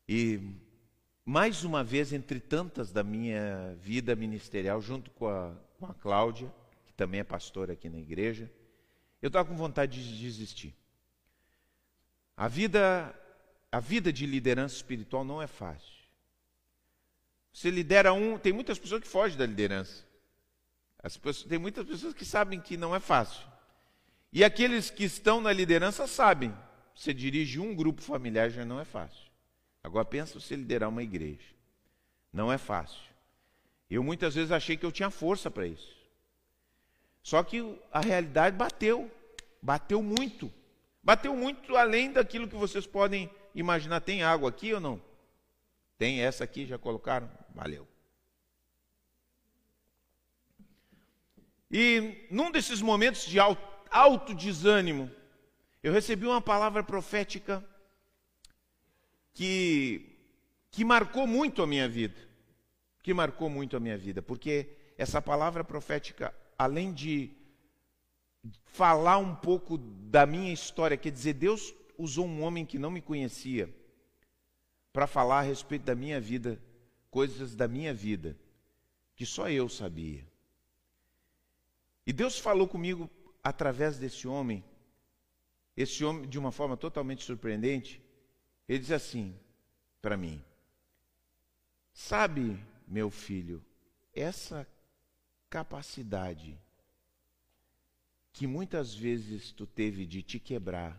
E 0.07 0.43
mais 1.25 1.65
uma 1.65 1.83
vez, 1.83 2.13
entre 2.13 2.39
tantas 2.39 2.93
da 2.93 3.03
minha 3.03 3.75
vida 3.81 4.15
ministerial, 4.15 4.79
junto 4.83 5.11
com 5.13 5.27
a, 5.27 5.57
com 5.79 5.87
a 5.87 5.95
Cláudia, 5.95 6.53
que 6.85 6.93
também 6.93 7.21
é 7.21 7.25
pastora 7.25 7.73
aqui 7.73 7.89
na 7.89 7.99
igreja, 7.99 8.53
eu 9.21 9.29
estava 9.29 9.49
com 9.49 9.57
vontade 9.57 10.03
de 10.03 10.19
desistir. 10.19 10.75
A 12.37 12.47
vida, 12.47 13.15
a 13.71 13.81
vida 13.81 14.13
de 14.13 14.27
liderança 14.27 14.77
espiritual 14.77 15.25
não 15.25 15.43
é 15.43 15.47
fácil. 15.47 15.99
Você 17.53 17.71
lidera 17.71 18.13
um, 18.13 18.39
tem 18.39 18.53
muitas 18.53 18.79
pessoas 18.79 19.03
que 19.03 19.09
fogem 19.09 19.37
da 19.37 19.45
liderança. 19.45 20.07
Pessoas, 21.03 21.43
tem 21.43 21.59
muitas 21.59 21.87
pessoas 21.87 22.15
que 22.15 22.25
sabem 22.25 22.61
que 22.61 22.77
não 22.77 22.95
é 22.95 23.01
fácil. 23.01 23.45
E 24.33 24.45
aqueles 24.45 24.91
que 24.91 25.05
estão 25.05 25.41
na 25.41 25.53
liderança 25.53 26.07
sabem. 26.07 26.55
Você 26.95 27.13
dirige 27.13 27.59
um 27.59 27.75
grupo 27.75 28.01
familiar 28.01 28.51
já 28.51 28.65
não 28.65 28.79
é 28.79 28.85
fácil. 28.85 29.29
Agora 29.83 30.05
pensa 30.05 30.39
você 30.39 30.55
liderar 30.55 30.89
uma 30.89 31.03
igreja. 31.03 31.47
Não 32.33 32.53
é 32.53 32.59
fácil. 32.59 33.03
Eu 33.91 34.05
muitas 34.05 34.35
vezes 34.35 34.53
achei 34.53 34.77
que 34.77 34.87
eu 34.87 34.93
tinha 34.93 35.11
força 35.11 35.51
para 35.51 35.67
isso. 35.67 35.98
Só 37.23 37.43
que 37.43 37.79
a 37.93 38.01
realidade 38.01 38.57
bateu. 38.57 39.11
Bateu 39.61 40.03
muito. 40.03 40.53
Bateu 41.03 41.35
muito 41.35 41.77
além 41.77 42.13
daquilo 42.13 42.49
que 42.49 42.57
vocês 42.57 42.87
podem 42.87 43.31
imaginar. 43.55 44.01
Tem 44.01 44.23
água 44.23 44.49
aqui 44.51 44.73
ou 44.73 44.81
não? 44.81 45.01
Tem 45.97 46.21
essa 46.21 46.45
aqui, 46.45 46.65
já 46.65 46.79
colocaram? 46.79 47.31
Valeu. 47.55 47.87
E 51.71 52.27
num 52.31 52.51
desses 52.51 52.81
momentos 52.81 53.27
de 53.27 53.39
alto 53.39 54.35
desânimo, 54.35 55.11
eu 55.83 55.93
recebi 55.93 56.27
uma 56.27 56.41
palavra 56.41 56.83
profética 56.83 57.65
que, 59.35 60.17
que 60.71 60.85
marcou 60.85 61.27
muito 61.27 61.63
a 61.63 61.67
minha 61.67 61.89
vida. 61.89 62.21
Que 63.03 63.15
marcou 63.15 63.49
muito 63.49 63.77
a 63.77 63.81
minha 63.81 63.97
vida, 63.97 64.21
porque 64.21 64.69
essa 64.97 65.23
palavra 65.23 65.63
profética, 65.63 66.35
além 66.59 66.93
de 66.93 67.31
falar 68.65 69.19
um 69.19 69.35
pouco 69.35 69.79
da 69.79 70.27
minha 70.27 70.53
história, 70.53 70.97
quer 70.97 71.13
dizer, 71.13 71.35
Deus 71.35 71.73
usou 71.97 72.27
um 72.27 72.43
homem 72.43 72.67
que 72.67 72.79
não 72.79 72.91
me 72.91 73.01
conhecia 73.01 73.73
para 74.93 75.07
falar 75.07 75.39
a 75.39 75.43
respeito 75.43 75.85
da 75.85 75.95
minha 75.95 76.21
vida, 76.21 76.61
coisas 77.11 77.55
da 77.55 77.69
minha 77.69 77.95
vida, 77.95 78.37
que 79.15 79.25
só 79.25 79.49
eu 79.49 79.69
sabia. 79.69 80.27
E 82.07 82.13
Deus 82.13 82.39
falou 82.39 82.67
comigo 82.67 83.09
através 83.43 83.99
desse 83.99 84.27
homem, 84.27 84.65
esse 85.77 86.05
homem 86.05 86.29
de 86.29 86.39
uma 86.39 86.51
forma 86.51 86.77
totalmente 86.77 87.23
surpreendente. 87.23 88.03
Ele 88.69 88.79
diz 88.79 88.91
assim 88.91 89.39
para 90.01 90.17
mim: 90.17 90.43
Sabe, 91.93 92.59
meu 92.87 93.11
filho, 93.11 93.63
essa 94.13 94.67
capacidade 95.49 96.59
que 98.33 98.47
muitas 98.47 98.95
vezes 98.95 99.51
tu 99.51 99.67
teve 99.67 100.07
de 100.07 100.23
te 100.23 100.39
quebrar 100.39 100.97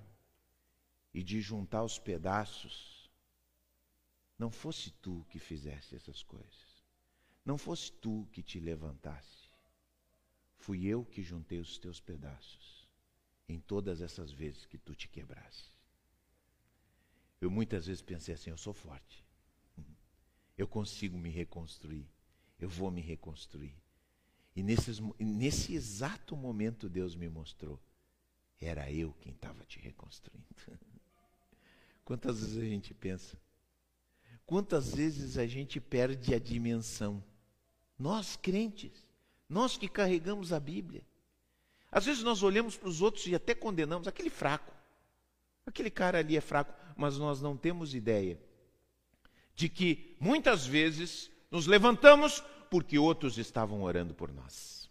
e 1.13 1.23
de 1.23 1.41
juntar 1.41 1.83
os 1.83 1.97
pedaços, 1.97 3.09
não 4.37 4.51
fosse 4.51 4.91
tu 4.91 5.25
que 5.29 5.39
fizesse 5.39 5.95
essas 5.95 6.23
coisas. 6.23 6.83
Não 7.45 7.57
fosse 7.57 7.91
tu 7.91 8.27
que 8.31 8.43
te 8.43 8.59
levantasse. 8.59 9.49
Fui 10.57 10.85
eu 10.85 11.05
que 11.05 11.23
juntei 11.23 11.59
os 11.59 11.77
teus 11.77 11.99
pedaços 11.99 12.87
em 13.47 13.59
todas 13.59 14.01
essas 14.01 14.31
vezes 14.31 14.65
que 14.65 14.77
tu 14.77 14.93
te 14.93 15.07
quebrasse. 15.07 15.71
Eu 17.41 17.49
muitas 17.49 17.87
vezes 17.87 18.01
pensei 18.01 18.35
assim: 18.35 18.49
eu 18.49 18.57
sou 18.57 18.73
forte. 18.73 19.25
Eu 20.57 20.67
consigo 20.67 21.17
me 21.17 21.29
reconstruir. 21.29 22.05
Eu 22.59 22.69
vou 22.69 22.91
me 22.91 23.01
reconstruir. 23.01 23.75
E 24.59 24.63
nesses, 24.63 24.99
nesse 25.17 25.73
exato 25.73 26.35
momento 26.35 26.89
Deus 26.89 27.15
me 27.15 27.29
mostrou: 27.29 27.79
era 28.59 28.91
eu 28.91 29.13
quem 29.21 29.31
estava 29.31 29.63
te 29.65 29.79
reconstruindo. 29.79 30.45
Quantas 32.03 32.39
vezes 32.39 32.57
a 32.57 32.65
gente 32.65 32.93
pensa, 32.93 33.37
Quantas 34.49 34.95
vezes 34.95 35.37
a 35.37 35.45
gente 35.45 35.79
perde 35.79 36.33
a 36.33 36.39
dimensão? 36.39 37.23
Nós 37.99 38.35
crentes, 38.35 39.05
nós 39.47 39.77
que 39.77 39.87
carregamos 39.87 40.51
a 40.51 40.59
Bíblia. 40.59 41.05
Às 41.91 42.07
vezes 42.07 42.23
nós 42.23 42.41
olhamos 42.41 42.75
para 42.75 42.89
os 42.89 42.99
outros 42.99 43.27
e 43.27 43.35
até 43.35 43.53
condenamos 43.53 44.07
aquele 44.07 44.31
fraco. 44.31 44.73
Aquele 45.67 45.91
cara 45.91 46.17
ali 46.17 46.35
é 46.35 46.41
fraco, 46.41 46.73
mas 46.97 47.15
nós 47.19 47.39
não 47.39 47.55
temos 47.55 47.93
ideia 47.93 48.41
de 49.53 49.69
que 49.69 50.17
muitas 50.19 50.65
vezes 50.65 51.29
nos 51.51 51.67
levantamos 51.67 52.43
porque 52.69 52.97
outros 52.97 53.37
estavam 53.37 53.81
orando 53.83 54.13
por 54.13 54.31
nós. 54.31 54.89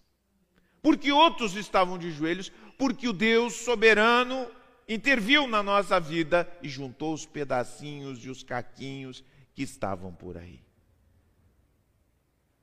Porque 0.82 1.12
outros 1.12 1.54
estavam 1.54 1.98
de 1.98 2.10
joelhos, 2.10 2.52
porque 2.78 3.08
o 3.08 3.12
Deus 3.12 3.54
soberano 3.54 4.50
interviu 4.88 5.46
na 5.46 5.62
nossa 5.62 6.00
vida 6.00 6.50
e 6.62 6.68
juntou 6.68 7.12
os 7.12 7.26
pedacinhos 7.26 8.24
e 8.24 8.30
os 8.30 8.42
caquinhos 8.42 9.22
que 9.54 9.62
estavam 9.62 10.14
por 10.14 10.36
aí. 10.36 10.62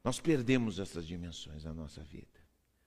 Nós 0.04 0.19
perdemos 0.19 0.80
essas 0.80 1.06
dimensões 1.06 1.63
na 1.63 1.73
nossa 1.73 2.04
vida. 2.04 2.39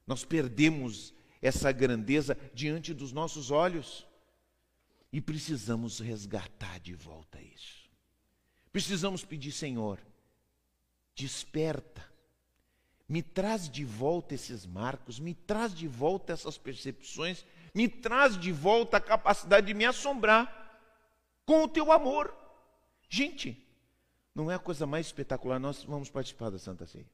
Nós 0.06 0.24
perdemos 0.24 1.12
essa 1.42 1.70
grandeza 1.72 2.36
diante 2.54 2.94
dos 2.94 3.12
nossos 3.12 3.50
olhos. 3.50 4.06
E 5.12 5.20
precisamos 5.20 6.00
resgatar 6.00 6.78
de 6.80 6.94
volta 6.94 7.40
isso. 7.40 7.88
Precisamos 8.70 9.24
pedir, 9.24 9.52
Senhor, 9.52 9.98
desperta, 11.14 12.07
me 13.08 13.22
traz 13.22 13.68
de 13.68 13.84
volta 13.84 14.34
esses 14.34 14.66
marcos, 14.66 15.18
me 15.18 15.34
traz 15.34 15.74
de 15.74 15.88
volta 15.88 16.32
essas 16.32 16.58
percepções, 16.58 17.44
me 17.74 17.88
traz 17.88 18.36
de 18.38 18.52
volta 18.52 18.98
a 18.98 19.00
capacidade 19.00 19.66
de 19.66 19.74
me 19.74 19.86
assombrar 19.86 20.54
com 21.46 21.64
o 21.64 21.68
teu 21.68 21.90
amor. 21.90 22.34
Gente, 23.08 23.66
não 24.34 24.50
é 24.50 24.54
a 24.54 24.58
coisa 24.58 24.86
mais 24.86 25.06
espetacular? 25.06 25.58
Nós 25.58 25.82
vamos 25.82 26.10
participar 26.10 26.50
da 26.50 26.58
Santa 26.58 26.86
Ceia. 26.86 27.08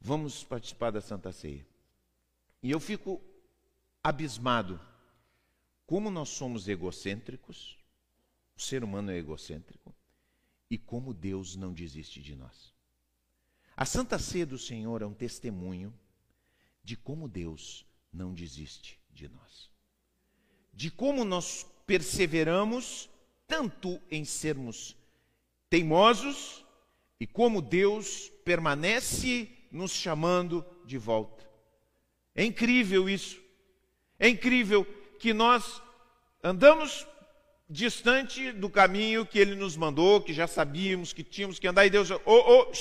Vamos 0.00 0.42
participar 0.42 0.90
da 0.90 1.00
Santa 1.00 1.30
Ceia. 1.30 1.66
E 2.62 2.70
eu 2.70 2.80
fico 2.80 3.20
abismado. 4.02 4.80
Como 5.86 6.10
nós 6.10 6.30
somos 6.30 6.66
egocêntricos, 6.66 7.78
o 8.56 8.60
ser 8.60 8.82
humano 8.82 9.10
é 9.10 9.16
egocêntrico, 9.16 9.94
e 10.70 10.78
como 10.78 11.12
Deus 11.12 11.56
não 11.56 11.72
desiste 11.72 12.22
de 12.22 12.34
nós. 12.34 12.73
A 13.76 13.84
Santa 13.84 14.18
Ceia 14.18 14.46
do 14.46 14.56
Senhor 14.56 15.02
é 15.02 15.06
um 15.06 15.12
testemunho 15.12 15.92
de 16.82 16.96
como 16.96 17.28
Deus 17.28 17.84
não 18.12 18.32
desiste 18.32 19.00
de 19.12 19.28
nós. 19.28 19.70
De 20.72 20.90
como 20.90 21.24
nós 21.24 21.66
perseveramos 21.86 23.08
tanto 23.46 24.00
em 24.10 24.24
sermos 24.24 24.96
teimosos 25.68 26.64
e 27.18 27.26
como 27.26 27.60
Deus 27.60 28.30
permanece 28.44 29.48
nos 29.72 29.90
chamando 29.90 30.64
de 30.84 30.96
volta. 30.96 31.44
É 32.34 32.44
incrível 32.44 33.08
isso. 33.08 33.40
É 34.18 34.28
incrível 34.28 34.84
que 35.18 35.32
nós 35.32 35.82
andamos 36.42 37.06
distante 37.68 38.52
do 38.52 38.70
caminho 38.70 39.26
que 39.26 39.38
ele 39.38 39.56
nos 39.56 39.76
mandou, 39.76 40.20
que 40.20 40.32
já 40.32 40.46
sabíamos 40.46 41.12
que 41.12 41.24
tínhamos 41.24 41.58
que 41.58 41.66
andar, 41.66 41.86
e 41.86 41.90
Deus, 41.90 42.10
oh, 42.10 42.20
oh, 42.24 42.72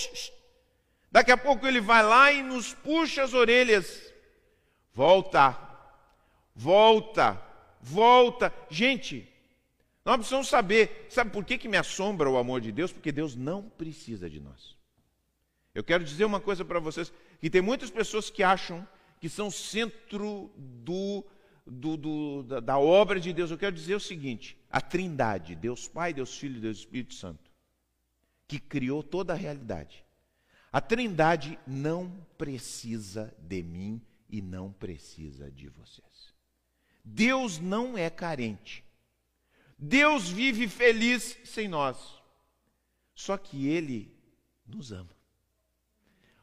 daqui 1.13 1.32
a 1.32 1.38
pouco 1.38 1.65
ele 1.67 1.80
vai 1.80 2.04
lá 2.04 2.34
e 2.34 2.41
nos 2.41 2.73
puxa 2.73 3.23
as 3.23 3.34
orelhas. 3.34 4.12
Volta, 4.91 5.58
volta, 6.56 7.39
volta. 7.80 8.52
Gente, 8.69 9.32
nós 10.04 10.17
precisamos 10.17 10.47
saber, 10.49 11.06
sabe 11.10 11.32
por 11.32 11.45
que, 11.45 11.58
que 11.58 11.69
me 11.69 11.78
assombra 11.78 12.30
o 12.30 12.38
amor 12.38 12.60
de 12.60 12.71
Deus? 12.71 12.91
Porque 12.91 13.12
Deus 13.12 13.36
não 13.36 13.69
precisa 13.69 14.28
de 14.28 14.39
nós. 14.39 14.76
Eu 15.73 15.84
quero 15.84 16.04
dizer 16.04 16.26
uma 16.26 16.39
coisa 16.39 16.65
para 16.65 16.80
vocês, 16.80 17.13
que 17.39 17.49
tem 17.49 17.62
muitas 17.62 17.89
pessoas 17.89 18.30
que 18.30 18.43
acham 18.43 18.86
que 19.19 19.30
são 19.30 19.49
centro 19.49 20.52
do, 20.58 21.23
do, 21.65 21.95
do, 21.95 22.43
da, 22.43 22.60
da 22.60 22.78
obra 22.78 23.19
de 23.19 23.32
Deus. 23.32 23.52
Eu 23.52 23.58
quero 23.58 23.76
dizer 23.76 23.95
o 23.95 23.99
seguinte: 23.99 24.58
a 24.69 24.82
Trindade, 24.82 25.56
Deus 25.56 25.88
Pai, 25.88 26.13
Deus 26.13 26.38
Filho 26.38 26.58
e 26.58 26.62
Deus 26.62 26.80
Espírito 26.80 27.13
Santo, 27.13 27.52
que 28.47 28.60
criou 28.60 29.02
toda 29.02 29.34
a 29.34 29.38
realidade. 29.38 30.02
A 30.73 30.81
Trindade 30.81 31.59
não 31.67 32.09
precisa 32.36 33.31
de 33.39 33.62
mim 33.62 34.01
e 34.27 34.41
não 34.41 34.73
precisa 34.73 35.51
de 35.51 35.69
vocês. 35.69 36.33
Deus 37.05 37.59
não 37.59 37.95
é 37.95 38.09
carente. 38.09 38.83
Deus 39.77 40.29
vive 40.29 40.67
feliz 40.67 41.38
sem 41.45 41.67
nós. 41.67 42.19
Só 43.13 43.38
que 43.38 43.67
Ele 43.67 44.17
nos 44.65 44.91
ama. 44.91 45.15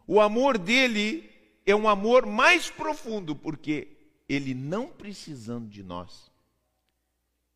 O 0.06 0.20
amor 0.20 0.58
dele 0.58 1.28
é 1.66 1.74
um 1.74 1.88
amor 1.88 2.24
mais 2.24 2.70
profundo, 2.70 3.34
porque 3.34 3.96
ele 4.28 4.54
não 4.54 4.86
precisando 4.86 5.68
de 5.68 5.82
nós, 5.82 6.30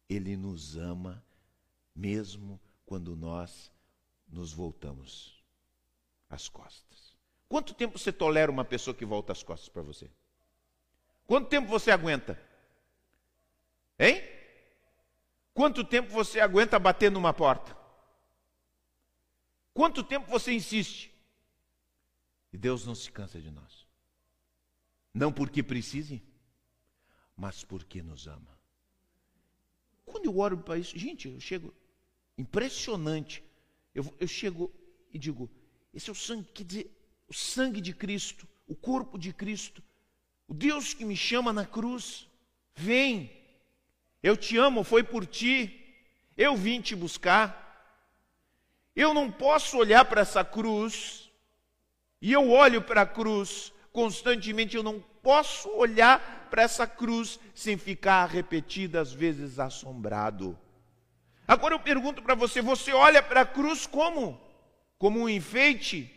ele 0.08 0.36
nos 0.36 0.76
ama 0.76 1.24
mesmo 1.94 2.60
quando 2.84 3.14
nós 3.14 3.70
nos 4.26 4.52
voltamos 4.52 5.43
as 6.34 6.48
costas. 6.48 7.16
Quanto 7.48 7.74
tempo 7.74 7.98
você 7.98 8.12
tolera 8.12 8.50
uma 8.50 8.64
pessoa 8.64 8.94
que 8.94 9.04
volta 9.04 9.32
as 9.32 9.42
costas 9.42 9.68
para 9.68 9.82
você? 9.82 10.10
Quanto 11.26 11.48
tempo 11.48 11.68
você 11.68 11.90
aguenta? 11.90 12.40
Hein? 13.98 14.22
Quanto 15.52 15.84
tempo 15.84 16.10
você 16.10 16.40
aguenta 16.40 16.78
bater 16.78 17.10
numa 17.10 17.32
porta? 17.32 17.76
Quanto 19.72 20.02
tempo 20.02 20.26
você 20.28 20.52
insiste? 20.52 21.12
E 22.52 22.58
Deus 22.58 22.84
não 22.84 22.94
se 22.94 23.10
cansa 23.10 23.40
de 23.40 23.50
nós. 23.50 23.86
Não 25.12 25.32
porque 25.32 25.62
precise, 25.62 26.22
mas 27.36 27.64
porque 27.64 28.02
nos 28.02 28.26
ama. 28.26 28.58
Quando 30.04 30.26
eu 30.26 30.38
oro 30.38 30.58
para 30.58 30.78
isso, 30.78 30.96
gente, 30.98 31.28
eu 31.28 31.40
chego, 31.40 31.72
impressionante. 32.36 33.42
Eu, 33.94 34.12
eu 34.18 34.26
chego 34.26 34.72
e 35.12 35.18
digo: 35.18 35.48
esse 35.94 36.10
é 36.10 36.12
o 36.12 36.16
sangue, 36.16 36.48
quer 36.52 36.64
dizer, 36.64 36.90
o 37.28 37.32
sangue 37.32 37.80
de 37.80 37.94
Cristo, 37.94 38.48
o 38.66 38.74
corpo 38.74 39.16
de 39.16 39.32
Cristo, 39.32 39.82
o 40.48 40.52
Deus 40.52 40.92
que 40.92 41.04
me 41.04 41.16
chama 41.16 41.52
na 41.52 41.64
cruz. 41.64 42.28
Vem, 42.74 43.30
eu 44.22 44.36
te 44.36 44.56
amo, 44.56 44.82
foi 44.82 45.04
por 45.04 45.24
ti, 45.24 45.94
eu 46.36 46.56
vim 46.56 46.80
te 46.80 46.96
buscar. 46.96 47.62
Eu 48.96 49.14
não 49.14 49.30
posso 49.30 49.78
olhar 49.78 50.04
para 50.04 50.20
essa 50.20 50.44
cruz 50.44 51.30
e 52.20 52.32
eu 52.32 52.50
olho 52.50 52.82
para 52.82 53.02
a 53.02 53.06
cruz 53.06 53.72
constantemente, 53.92 54.76
eu 54.76 54.82
não 54.82 55.00
posso 55.22 55.68
olhar 55.70 56.48
para 56.50 56.62
essa 56.62 56.86
cruz 56.86 57.38
sem 57.54 57.78
ficar 57.78 58.26
repetidas 58.26 59.12
vezes 59.12 59.58
assombrado. 59.58 60.58
Agora 61.46 61.74
eu 61.74 61.80
pergunto 61.80 62.22
para 62.22 62.34
você: 62.34 62.60
você 62.60 62.92
olha 62.92 63.22
para 63.22 63.42
a 63.42 63.46
cruz 63.46 63.86
como? 63.86 64.40
Como 64.98 65.20
um 65.20 65.28
enfeite? 65.28 66.10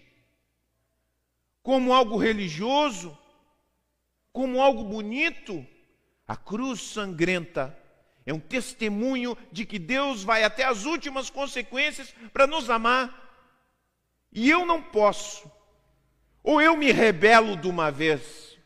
Como 1.62 1.94
algo 1.94 2.18
religioso? 2.18 3.18
Como 4.32 4.62
algo 4.62 4.84
bonito? 4.84 5.66
A 6.28 6.36
cruz 6.36 6.82
sangrenta 6.82 7.78
é 8.26 8.34
um 8.34 8.40
testemunho 8.40 9.38
de 9.52 9.66
que 9.66 9.80
Deus 9.80 10.24
vai 10.24 10.44
até 10.44 10.64
as 10.64 10.86
últimas 10.86 11.30
consequências 11.30 12.14
para 12.34 12.46
nos 12.46 12.70
amar. 12.70 13.26
E 14.32 14.50
eu 14.50 14.66
não 14.66 14.82
posso 14.82 15.50
ou 16.48 16.62
eu 16.62 16.78
me 16.78 16.94
rebelo 16.94 17.58
de 17.58 17.68
uma 17.68 17.92
vez, 17.92 18.58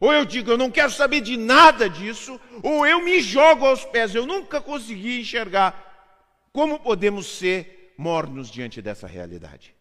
ou 0.00 0.10
eu 0.10 0.24
digo, 0.24 0.50
eu 0.50 0.56
não 0.56 0.70
quero 0.70 0.90
saber 0.90 1.20
de 1.20 1.36
nada 1.36 1.86
disso, 1.86 2.40
ou 2.62 2.86
eu 2.86 3.04
me 3.04 3.20
jogo 3.20 3.66
aos 3.66 3.84
pés. 3.84 4.14
Eu 4.14 4.24
nunca 4.24 4.58
consegui 4.58 5.20
enxergar 5.20 6.48
como 6.50 6.80
podemos 6.80 7.26
ser 7.26 7.83
mornos 7.96 8.50
diante 8.50 8.82
dessa 8.82 9.06
realidade. 9.06 9.74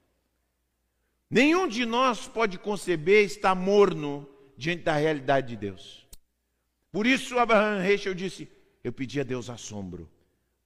Nenhum 1.29 1.67
de 1.67 1.85
nós 1.85 2.27
pode 2.27 2.57
conceber 2.57 3.25
estar 3.25 3.55
morno 3.55 4.27
diante 4.55 4.83
da 4.83 4.95
realidade 4.95 5.47
de 5.49 5.55
Deus. 5.55 6.07
Por 6.91 7.07
isso, 7.07 7.39
Abraham 7.39 7.83
Heschel 7.83 8.13
disse: 8.13 8.47
Eu 8.83 8.93
pedi 8.93 9.19
a 9.19 9.23
Deus 9.23 9.49
assombro, 9.49 10.09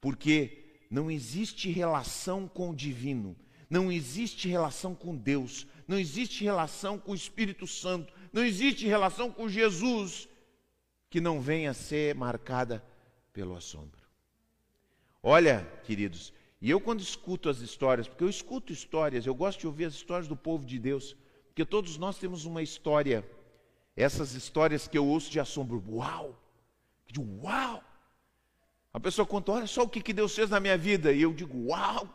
porque 0.02 0.82
não 0.92 1.10
existe 1.10 1.70
relação 1.70 2.48
com 2.48 2.72
o 2.72 2.76
divino 2.76 3.36
não 3.70 3.92
existe 3.92 4.48
relação 4.48 4.96
com 4.96 5.16
Deus, 5.16 5.68
não 5.88 5.98
existe 6.00 6.44
relação 6.44 6.98
com 6.98 7.12
o 7.12 7.16
Espírito 7.16 7.68
Santo, 7.68 8.14
não 8.32 8.44
existe 8.44 8.86
relação 8.88 9.32
com 9.32 9.50
Jesus 9.50 10.28
que 11.10 11.20
não 11.20 11.42
venha 11.42 11.72
a 11.72 11.74
ser 11.74 12.16
marcada 12.16 12.84
pelo 13.34 13.56
assombro. 13.56 14.02
Olha, 15.22 15.66
queridos, 15.84 16.34
e 16.62 16.70
eu 16.70 16.80
quando 16.80 17.02
escuto 17.02 17.50
as 17.50 17.60
histórias, 17.60 18.08
porque 18.08 18.24
eu 18.24 18.30
escuto 18.30 18.74
histórias, 18.74 19.26
eu 19.26 19.36
gosto 19.36 19.60
de 19.60 19.68
ouvir 19.68 19.86
as 19.86 19.94
histórias 19.94 20.28
do 20.28 20.36
povo 20.36 20.66
de 20.66 20.80
Deus, 20.80 21.16
porque 21.48 21.66
todos 21.66 21.98
nós 21.98 22.18
temos 22.18 22.46
uma 22.46 22.62
história, 22.62 23.28
essas 23.96 24.34
histórias 24.34 24.88
que 24.88 24.98
eu 24.98 25.06
ouço 25.06 25.32
de 25.32 25.40
assombro, 25.40 25.84
uau, 25.90 26.40
de 27.08 27.20
uau. 27.20 27.84
A 28.94 29.00
pessoa 29.00 29.26
conta, 29.26 29.52
olha 29.52 29.68
só 29.68 29.84
o 29.84 29.90
que 29.90 30.14
Deus 30.14 30.36
fez 30.36 30.50
na 30.50 30.60
minha 30.60 30.78
vida, 30.78 31.12
e 31.12 31.22
eu 31.22 31.34
digo, 31.34 31.70
uau, 31.70 32.08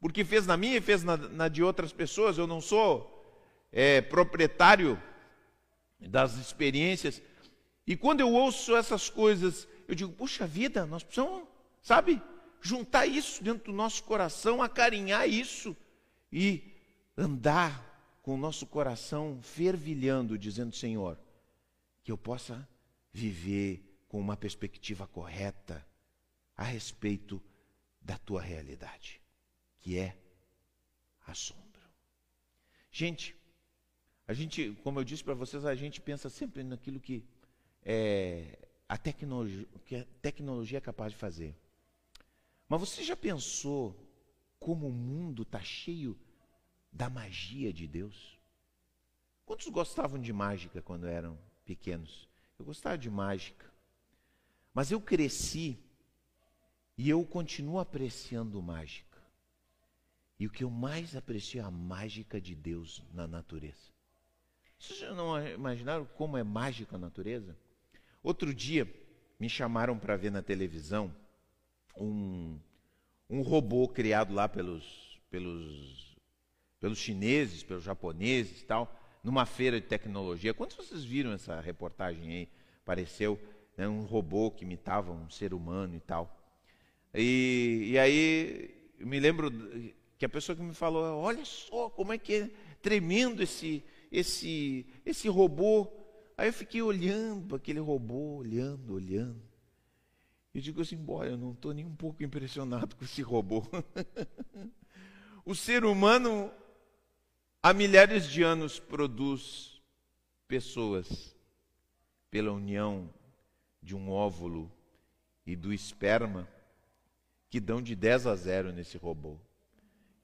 porque 0.00 0.24
fez 0.24 0.46
na 0.46 0.56
minha 0.56 0.78
e 0.78 0.80
fez 0.80 1.04
na, 1.04 1.16
na 1.16 1.48
de 1.48 1.62
outras 1.62 1.92
pessoas. 1.92 2.38
Eu 2.38 2.46
não 2.46 2.60
sou 2.60 3.22
é, 3.70 4.00
proprietário 4.00 5.00
das 6.00 6.36
experiências. 6.36 7.20
E 7.86 7.94
quando 7.94 8.20
eu 8.20 8.32
ouço 8.32 8.74
essas 8.74 9.10
coisas, 9.10 9.68
eu 9.86 9.94
digo: 9.94 10.12
puxa 10.12 10.46
vida, 10.46 10.86
nós 10.86 11.02
precisamos, 11.02 11.42
sabe, 11.82 12.20
juntar 12.60 13.06
isso 13.06 13.42
dentro 13.42 13.72
do 13.72 13.76
nosso 13.76 14.02
coração, 14.04 14.62
acarinhar 14.62 15.28
isso 15.28 15.76
e 16.32 16.62
andar 17.16 18.18
com 18.22 18.34
o 18.34 18.38
nosso 18.38 18.66
coração 18.66 19.40
fervilhando, 19.42 20.38
dizendo: 20.38 20.74
Senhor, 20.74 21.18
que 22.02 22.12
eu 22.12 22.18
possa 22.18 22.68
viver 23.12 24.04
com 24.08 24.20
uma 24.20 24.36
perspectiva 24.36 25.06
correta 25.06 25.86
a 26.56 26.64
respeito 26.64 27.42
da 28.00 28.18
tua 28.18 28.40
realidade 28.40 29.20
que 29.80 29.98
é 29.98 30.16
assombro. 31.26 31.60
Gente, 32.90 33.34
a 34.26 34.32
gente, 34.32 34.76
como 34.84 35.00
eu 35.00 35.04
disse 35.04 35.24
para 35.24 35.34
vocês, 35.34 35.64
a 35.64 35.74
gente 35.74 36.00
pensa 36.00 36.28
sempre 36.28 36.62
naquilo 36.62 37.00
que 37.00 37.24
é, 37.82 38.58
a 38.88 38.96
tecnologia, 38.96 39.66
que 39.86 39.96
a 39.96 40.04
tecnologia 40.20 40.78
é 40.78 40.80
capaz 40.80 41.12
de 41.12 41.18
fazer. 41.18 41.56
Mas 42.70 42.78
você 42.78 43.02
já 43.02 43.16
pensou 43.16 43.96
como 44.60 44.86
o 44.86 44.92
mundo 44.92 45.42
está 45.42 45.60
cheio 45.60 46.16
da 46.92 47.10
magia 47.10 47.72
de 47.72 47.88
Deus? 47.88 48.38
Quantos 49.44 49.66
gostavam 49.66 50.20
de 50.20 50.32
mágica 50.32 50.80
quando 50.80 51.08
eram 51.08 51.36
pequenos? 51.64 52.28
Eu 52.56 52.64
gostava 52.64 52.96
de 52.96 53.10
mágica. 53.10 53.68
Mas 54.72 54.92
eu 54.92 55.00
cresci 55.00 55.80
e 56.96 57.10
eu 57.10 57.24
continuo 57.26 57.80
apreciando 57.80 58.62
mágica. 58.62 59.18
E 60.38 60.46
o 60.46 60.50
que 60.50 60.62
eu 60.62 60.70
mais 60.70 61.16
aprecio 61.16 61.60
é 61.60 61.64
a 61.64 61.70
mágica 61.72 62.40
de 62.40 62.54
Deus 62.54 63.02
na 63.12 63.26
natureza. 63.26 63.90
Vocês 64.78 65.00
já 65.00 65.12
não 65.12 65.44
imaginaram 65.44 66.04
como 66.04 66.36
é 66.36 66.44
mágica 66.44 66.94
a 66.94 67.00
natureza? 67.00 67.58
Outro 68.22 68.54
dia 68.54 68.88
me 69.40 69.48
chamaram 69.48 69.98
para 69.98 70.16
ver 70.16 70.30
na 70.30 70.40
televisão 70.40 71.12
um, 71.96 72.58
um 73.28 73.42
robô 73.42 73.88
criado 73.88 74.34
lá 74.34 74.48
pelos, 74.48 75.20
pelos, 75.30 76.16
pelos 76.78 76.98
chineses, 76.98 77.62
pelos 77.62 77.84
japoneses 77.84 78.62
e 78.62 78.64
tal. 78.64 78.94
numa 79.22 79.46
feira 79.46 79.80
de 79.80 79.86
tecnologia. 79.86 80.54
Quantos 80.54 80.76
vocês 80.76 81.04
viram 81.04 81.32
essa 81.32 81.60
reportagem 81.60 82.30
aí? 82.32 82.48
Apareceu 82.82 83.38
né, 83.76 83.88
um 83.88 84.02
robô 84.02 84.50
que 84.50 84.64
imitava 84.64 85.12
um 85.12 85.28
ser 85.30 85.54
humano 85.54 85.94
e 85.94 86.00
tal. 86.00 86.36
E, 87.14 87.90
e 87.92 87.98
aí 87.98 88.70
eu 88.98 89.06
me 89.06 89.18
lembro 89.18 89.50
que 90.18 90.24
a 90.24 90.28
pessoa 90.28 90.54
que 90.54 90.62
me 90.62 90.74
falou, 90.74 91.16
olha 91.16 91.44
só 91.44 91.88
como 91.88 92.12
é 92.12 92.18
que 92.18 92.34
é 92.34 92.50
tremendo 92.82 93.42
esse, 93.42 93.82
esse, 94.12 94.86
esse 95.04 95.28
robô. 95.28 95.86
Aí 96.36 96.48
eu 96.48 96.52
fiquei 96.52 96.82
olhando 96.82 97.56
aquele 97.56 97.80
robô, 97.80 98.36
olhando, 98.36 98.94
olhando. 98.94 99.49
E 100.52 100.60
digo 100.60 100.80
assim, 100.80 101.02
olha, 101.08 101.30
eu 101.30 101.36
não 101.38 101.52
estou 101.52 101.72
nem 101.72 101.84
um 101.84 101.94
pouco 101.94 102.22
impressionado 102.22 102.96
com 102.96 103.04
esse 103.04 103.22
robô. 103.22 103.62
o 105.44 105.54
ser 105.54 105.84
humano, 105.84 106.50
há 107.62 107.72
milhares 107.72 108.28
de 108.28 108.42
anos, 108.42 108.78
produz 108.80 109.80
pessoas 110.48 111.36
pela 112.30 112.52
união 112.52 113.08
de 113.82 113.94
um 113.94 114.10
óvulo 114.10 114.70
e 115.46 115.54
do 115.54 115.72
esperma 115.72 116.48
que 117.48 117.60
dão 117.60 117.82
de 117.82 117.94
10 117.96 118.26
a 118.26 118.36
0 118.36 118.72
nesse 118.72 118.96
robô. 118.96 119.36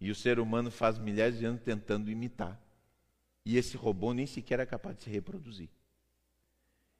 E 0.00 0.10
o 0.10 0.14
ser 0.14 0.38
humano 0.38 0.70
faz 0.70 0.98
milhares 0.98 1.38
de 1.38 1.44
anos 1.44 1.62
tentando 1.62 2.10
imitar. 2.10 2.60
E 3.44 3.56
esse 3.56 3.76
robô 3.76 4.12
nem 4.12 4.26
sequer 4.26 4.60
é 4.60 4.66
capaz 4.66 4.96
de 4.96 5.04
se 5.04 5.10
reproduzir. 5.10 5.68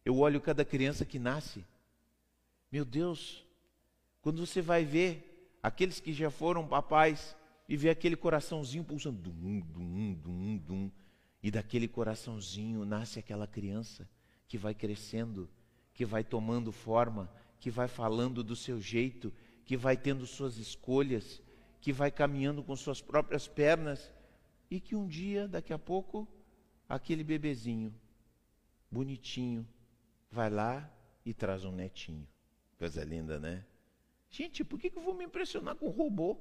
Eu 0.05 0.19
olho 0.19 0.41
cada 0.41 0.65
criança 0.65 1.05
que 1.05 1.19
nasce. 1.19 1.65
Meu 2.77 2.85
Deus, 2.85 3.43
quando 4.21 4.45
você 4.45 4.61
vai 4.61 4.85
ver 4.85 5.57
aqueles 5.63 5.99
que 5.99 6.13
já 6.13 6.31
foram 6.31 6.69
papais 6.69 7.35
e 7.67 7.75
vê 7.75 7.89
aquele 7.89 8.15
coraçãozinho 8.15 8.85
pulsando, 8.85 9.17
dum, 9.17 9.61
dum, 9.61 10.13
dum, 10.13 10.59
dum, 10.59 10.91
e 11.43 11.51
daquele 11.51 11.89
coraçãozinho 11.89 12.85
nasce 12.85 13.19
aquela 13.19 13.47
criança 13.47 14.07
que 14.47 14.59
vai 14.59 14.75
crescendo, 14.75 15.49
que 15.95 16.05
vai 16.05 16.23
tomando 16.23 16.71
forma, 16.71 17.33
que 17.59 17.71
vai 17.71 17.89
falando 17.89 18.45
do 18.45 18.55
seu 18.55 18.79
jeito, 18.79 19.33
que 19.65 19.75
vai 19.75 19.97
tendo 19.97 20.27
suas 20.27 20.59
escolhas, 20.59 21.41
que 21.81 21.95
vai 21.95 22.11
caminhando 22.11 22.63
com 22.63 22.77
suas 22.77 23.01
próprias 23.01 23.49
pernas 23.49 24.13
e 24.71 24.81
que 24.81 24.95
um 24.95 25.09
dia, 25.09 25.49
daqui 25.49 25.73
a 25.73 25.79
pouco, 25.79 26.29
aquele 26.87 27.25
bebezinho 27.25 27.95
bonitinho 28.91 29.67
vai 30.31 30.51
lá 30.51 30.93
e 31.25 31.33
traz 31.33 31.65
um 31.65 31.73
netinho. 31.73 32.29
Coisa 32.79 33.03
linda, 33.05 33.39
né? 33.39 33.65
Gente, 34.31 34.65
por 34.65 34.79
que, 34.79 34.91
que 34.91 34.99
eu 34.99 35.03
vou 35.03 35.15
me 35.15 35.25
impressionar 35.25 35.77
com 35.77 35.89
robô? 35.89 36.37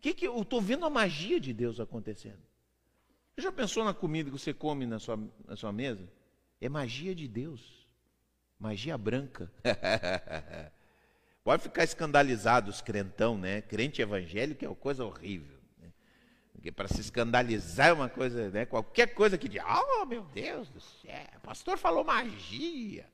Que 0.00 0.14
que 0.14 0.26
eu 0.26 0.40
estou 0.40 0.60
vendo 0.60 0.86
a 0.86 0.90
magia 0.90 1.40
de 1.40 1.52
Deus 1.52 1.80
acontecendo? 1.80 2.42
Já 3.36 3.52
pensou 3.52 3.84
na 3.84 3.92
comida 3.92 4.30
que 4.30 4.38
você 4.38 4.54
come 4.54 4.86
na 4.86 4.98
sua, 4.98 5.18
na 5.46 5.56
sua 5.56 5.72
mesa? 5.72 6.08
É 6.60 6.68
magia 6.68 7.14
de 7.14 7.28
Deus. 7.28 7.86
Magia 8.58 8.96
branca. 8.96 9.52
Pode 11.44 11.62
ficar 11.62 11.84
escandalizado 11.84 12.70
os 12.70 12.80
crentão, 12.80 13.36
né? 13.36 13.60
Crente 13.60 14.00
evangélico 14.00 14.64
é 14.64 14.68
uma 14.68 14.74
coisa 14.74 15.04
horrível. 15.04 15.58
Né? 15.78 15.92
Porque 16.52 16.72
para 16.72 16.88
se 16.88 17.00
escandalizar 17.00 17.88
é 17.88 17.92
uma 17.92 18.08
coisa, 18.08 18.50
né? 18.50 18.64
Qualquer 18.64 19.14
coisa 19.14 19.36
que 19.36 19.48
diz, 19.48 19.62
oh 19.62 20.06
meu 20.06 20.22
Deus 20.24 20.70
do 20.70 20.80
céu, 20.80 21.26
o 21.36 21.40
pastor 21.40 21.76
falou 21.76 22.02
magia. 22.02 23.06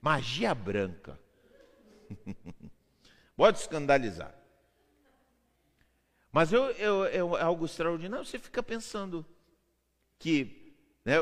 Magia 0.00 0.54
branca. 0.54 1.18
Pode 3.36 3.58
escandalizar. 3.58 4.34
Mas 6.32 6.52
eu, 6.52 6.64
eu, 6.72 7.04
eu, 7.06 7.36
é 7.36 7.42
algo 7.42 7.64
extraordinário. 7.64 8.24
Você 8.24 8.38
fica 8.38 8.62
pensando 8.62 9.24
que 10.18 10.58
né, 11.04 11.14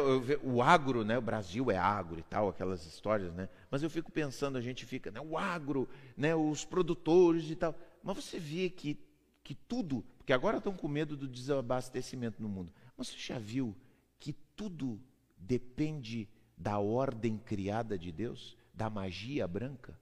o 0.42 0.62
agro, 0.62 1.04
né, 1.04 1.16
o 1.16 1.22
Brasil 1.22 1.70
é 1.70 1.76
agro 1.76 2.18
e 2.18 2.22
tal, 2.22 2.48
aquelas 2.48 2.84
histórias, 2.84 3.32
né? 3.32 3.48
Mas 3.70 3.82
eu 3.82 3.90
fico 3.90 4.10
pensando, 4.10 4.58
a 4.58 4.60
gente 4.60 4.84
fica, 4.84 5.10
né, 5.12 5.20
o 5.20 5.38
agro, 5.38 5.88
né, 6.16 6.34
os 6.34 6.64
produtores 6.64 7.48
e 7.50 7.54
tal. 7.54 7.78
Mas 8.02 8.16
você 8.16 8.38
vê 8.38 8.68
que, 8.68 8.98
que 9.44 9.54
tudo, 9.54 10.04
porque 10.18 10.32
agora 10.32 10.58
estão 10.58 10.72
com 10.72 10.88
medo 10.88 11.16
do 11.16 11.28
desabastecimento 11.28 12.42
no 12.42 12.48
mundo. 12.48 12.72
Mas 12.96 13.08
você 13.08 13.16
já 13.16 13.38
viu 13.38 13.76
que 14.18 14.32
tudo 14.32 15.00
depende 15.36 16.28
da 16.56 16.78
ordem 16.78 17.38
criada 17.38 17.96
de 17.96 18.10
Deus, 18.10 18.56
da 18.76 18.90
magia 18.90 19.48
branca? 19.48 19.98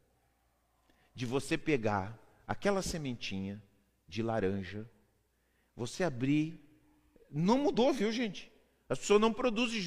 De 1.14 1.24
você 1.24 1.56
pegar 1.56 2.18
aquela 2.46 2.82
sementinha 2.82 3.62
de 4.08 4.22
laranja, 4.22 4.84
você 5.76 6.04
abrir, 6.04 6.60
não 7.30 7.58
mudou, 7.58 7.92
viu, 7.92 8.10
gente? 8.12 8.52
As 8.88 8.98
pessoas 8.98 9.20
não 9.20 9.32
produzem 9.32 9.80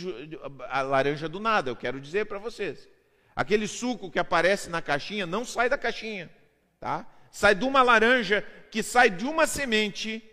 a 0.70 0.82
laranja 0.82 1.30
do 1.30 1.40
nada, 1.40 1.70
eu 1.70 1.76
quero 1.76 2.00
dizer 2.00 2.26
para 2.26 2.40
vocês. 2.40 2.88
Aquele 3.36 3.68
suco 3.68 4.10
que 4.10 4.18
aparece 4.18 4.70
na 4.70 4.82
caixinha 4.82 5.26
não 5.28 5.46
sai 5.46 5.70
da 5.70 5.78
caixinha, 5.78 6.32
tá? 6.80 7.06
Sai 7.30 7.54
de 7.54 7.66
uma 7.66 7.84
laranja 7.84 8.42
que 8.72 8.82
sai 8.82 9.10
de 9.10 9.26
uma 9.26 9.46
semente 9.46 10.24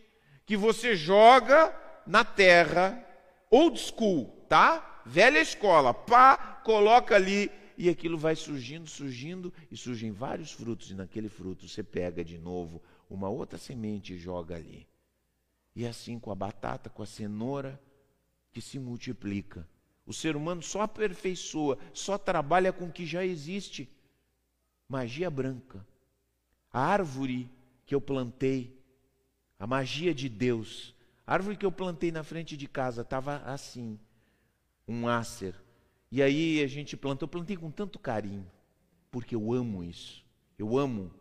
que 0.46 0.56
você 0.56 0.96
joga 0.96 1.74
na 2.06 2.24
terra, 2.24 3.04
old 3.50 3.78
school, 3.78 4.46
tá? 4.48 5.02
Velha 5.04 5.38
escola, 5.38 5.92
pá, 5.92 6.36
coloca 6.64 7.14
ali 7.14 7.50
e 7.76 7.88
aquilo 7.88 8.16
vai 8.16 8.36
surgindo, 8.36 8.88
surgindo 8.88 9.52
e 9.70 9.76
surgem 9.76 10.12
vários 10.12 10.52
frutos 10.52 10.90
e 10.90 10.94
naquele 10.94 11.28
fruto 11.28 11.68
você 11.68 11.82
pega 11.82 12.24
de 12.24 12.38
novo 12.38 12.82
uma 13.08 13.28
outra 13.28 13.58
semente 13.58 14.14
e 14.14 14.18
joga 14.18 14.56
ali. 14.56 14.86
E 15.74 15.86
assim 15.86 16.18
com 16.18 16.30
a 16.30 16.34
batata, 16.34 16.88
com 16.88 17.02
a 17.02 17.06
cenoura, 17.06 17.80
que 18.52 18.60
se 18.60 18.78
multiplica. 18.78 19.68
O 20.06 20.12
ser 20.12 20.36
humano 20.36 20.62
só 20.62 20.82
aperfeiçoa, 20.82 21.78
só 21.92 22.16
trabalha 22.16 22.72
com 22.72 22.86
o 22.86 22.92
que 22.92 23.04
já 23.04 23.24
existe. 23.24 23.88
Magia 24.88 25.30
branca. 25.30 25.84
A 26.72 26.80
árvore 26.80 27.50
que 27.86 27.94
eu 27.94 28.00
plantei, 28.00 28.78
a 29.58 29.66
magia 29.66 30.14
de 30.14 30.28
Deus. 30.28 30.94
A 31.26 31.34
árvore 31.34 31.56
que 31.56 31.66
eu 31.66 31.72
plantei 31.72 32.12
na 32.12 32.22
frente 32.22 32.56
de 32.56 32.68
casa 32.68 33.02
estava 33.02 33.38
assim, 33.38 33.98
um 34.86 35.08
ácer. 35.08 35.54
E 36.10 36.22
aí 36.22 36.62
a 36.62 36.66
gente 36.66 36.96
plantou, 36.96 37.28
plantei 37.28 37.56
com 37.56 37.70
tanto 37.70 37.98
carinho, 37.98 38.50
porque 39.10 39.34
eu 39.34 39.52
amo 39.52 39.82
isso. 39.82 40.24
Eu 40.58 40.78
amo 40.78 41.12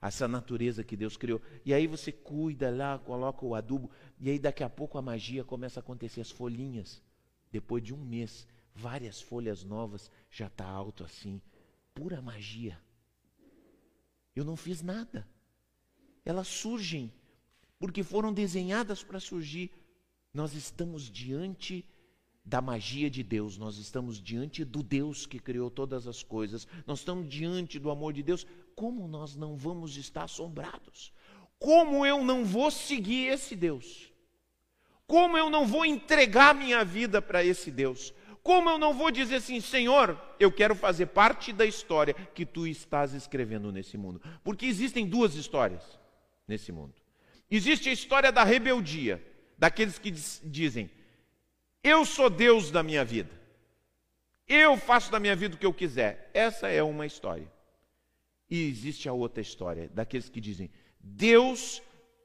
essa 0.00 0.26
natureza 0.26 0.82
que 0.82 0.96
Deus 0.96 1.16
criou. 1.16 1.40
E 1.64 1.72
aí 1.72 1.86
você 1.86 2.10
cuida 2.10 2.70
lá, 2.70 2.98
coloca 2.98 3.46
o 3.46 3.54
adubo, 3.54 3.90
e 4.18 4.28
aí 4.28 4.38
daqui 4.38 4.64
a 4.64 4.68
pouco 4.68 4.98
a 4.98 5.02
magia 5.02 5.44
começa 5.44 5.78
a 5.78 5.82
acontecer, 5.82 6.20
as 6.20 6.30
folhinhas. 6.30 7.00
Depois 7.50 7.82
de 7.82 7.94
um 7.94 8.04
mês, 8.04 8.46
várias 8.74 9.20
folhas 9.22 9.62
novas, 9.62 10.10
já 10.30 10.48
está 10.48 10.66
alto 10.66 11.04
assim. 11.04 11.40
Pura 11.94 12.20
magia. 12.20 12.78
Eu 14.34 14.44
não 14.44 14.56
fiz 14.56 14.82
nada. 14.82 15.28
Elas 16.24 16.48
surgem, 16.48 17.12
porque 17.78 18.02
foram 18.02 18.32
desenhadas 18.32 19.02
para 19.02 19.20
surgir. 19.20 19.70
Nós 20.32 20.54
estamos 20.54 21.10
diante 21.10 21.84
da 22.44 22.60
magia 22.60 23.08
de 23.08 23.22
Deus, 23.22 23.56
nós 23.56 23.78
estamos 23.78 24.20
diante 24.20 24.64
do 24.64 24.82
Deus 24.82 25.26
que 25.26 25.38
criou 25.38 25.70
todas 25.70 26.06
as 26.06 26.22
coisas, 26.22 26.66
nós 26.86 26.98
estamos 26.98 27.28
diante 27.28 27.78
do 27.78 27.90
amor 27.90 28.12
de 28.12 28.22
Deus, 28.22 28.46
como 28.74 29.06
nós 29.06 29.36
não 29.36 29.56
vamos 29.56 29.96
estar 29.96 30.24
assombrados? 30.24 31.12
Como 31.58 32.04
eu 32.04 32.24
não 32.24 32.44
vou 32.44 32.70
seguir 32.70 33.28
esse 33.28 33.54
Deus? 33.54 34.12
Como 35.06 35.36
eu 35.36 35.48
não 35.48 35.66
vou 35.66 35.84
entregar 35.84 36.54
minha 36.54 36.84
vida 36.84 37.22
para 37.22 37.44
esse 37.44 37.70
Deus? 37.70 38.12
Como 38.42 38.68
eu 38.68 38.78
não 38.78 38.92
vou 38.92 39.10
dizer 39.10 39.36
assim, 39.36 39.60
Senhor, 39.60 40.20
eu 40.40 40.50
quero 40.50 40.74
fazer 40.74 41.06
parte 41.06 41.52
da 41.52 41.64
história 41.64 42.14
que 42.34 42.44
tu 42.44 42.66
estás 42.66 43.14
escrevendo 43.14 43.70
nesse 43.70 43.96
mundo? 43.96 44.20
Porque 44.42 44.66
existem 44.66 45.06
duas 45.06 45.36
histórias 45.36 45.82
nesse 46.48 46.72
mundo. 46.72 46.94
Existe 47.48 47.88
a 47.88 47.92
história 47.92 48.32
da 48.32 48.42
rebeldia, 48.42 49.22
daqueles 49.56 49.98
que 49.98 50.10
dizem: 50.10 50.90
Eu 51.82 52.04
sou 52.04 52.30
Deus 52.30 52.70
da 52.70 52.82
minha 52.82 53.04
vida. 53.04 53.30
Eu 54.46 54.76
faço 54.76 55.10
da 55.10 55.18
minha 55.18 55.34
vida 55.34 55.54
o 55.54 55.58
que 55.58 55.66
eu 55.66 55.72
quiser. 55.72 56.30
Essa 56.32 56.68
é 56.68 56.82
uma 56.82 57.06
história. 57.06 57.50
E 58.48 58.68
existe 58.68 59.08
a 59.08 59.12
outra 59.12 59.40
história, 59.40 59.90
daqueles 59.92 60.28
que 60.28 60.40
dizem: 60.40 60.70
Deus, 61.00 61.82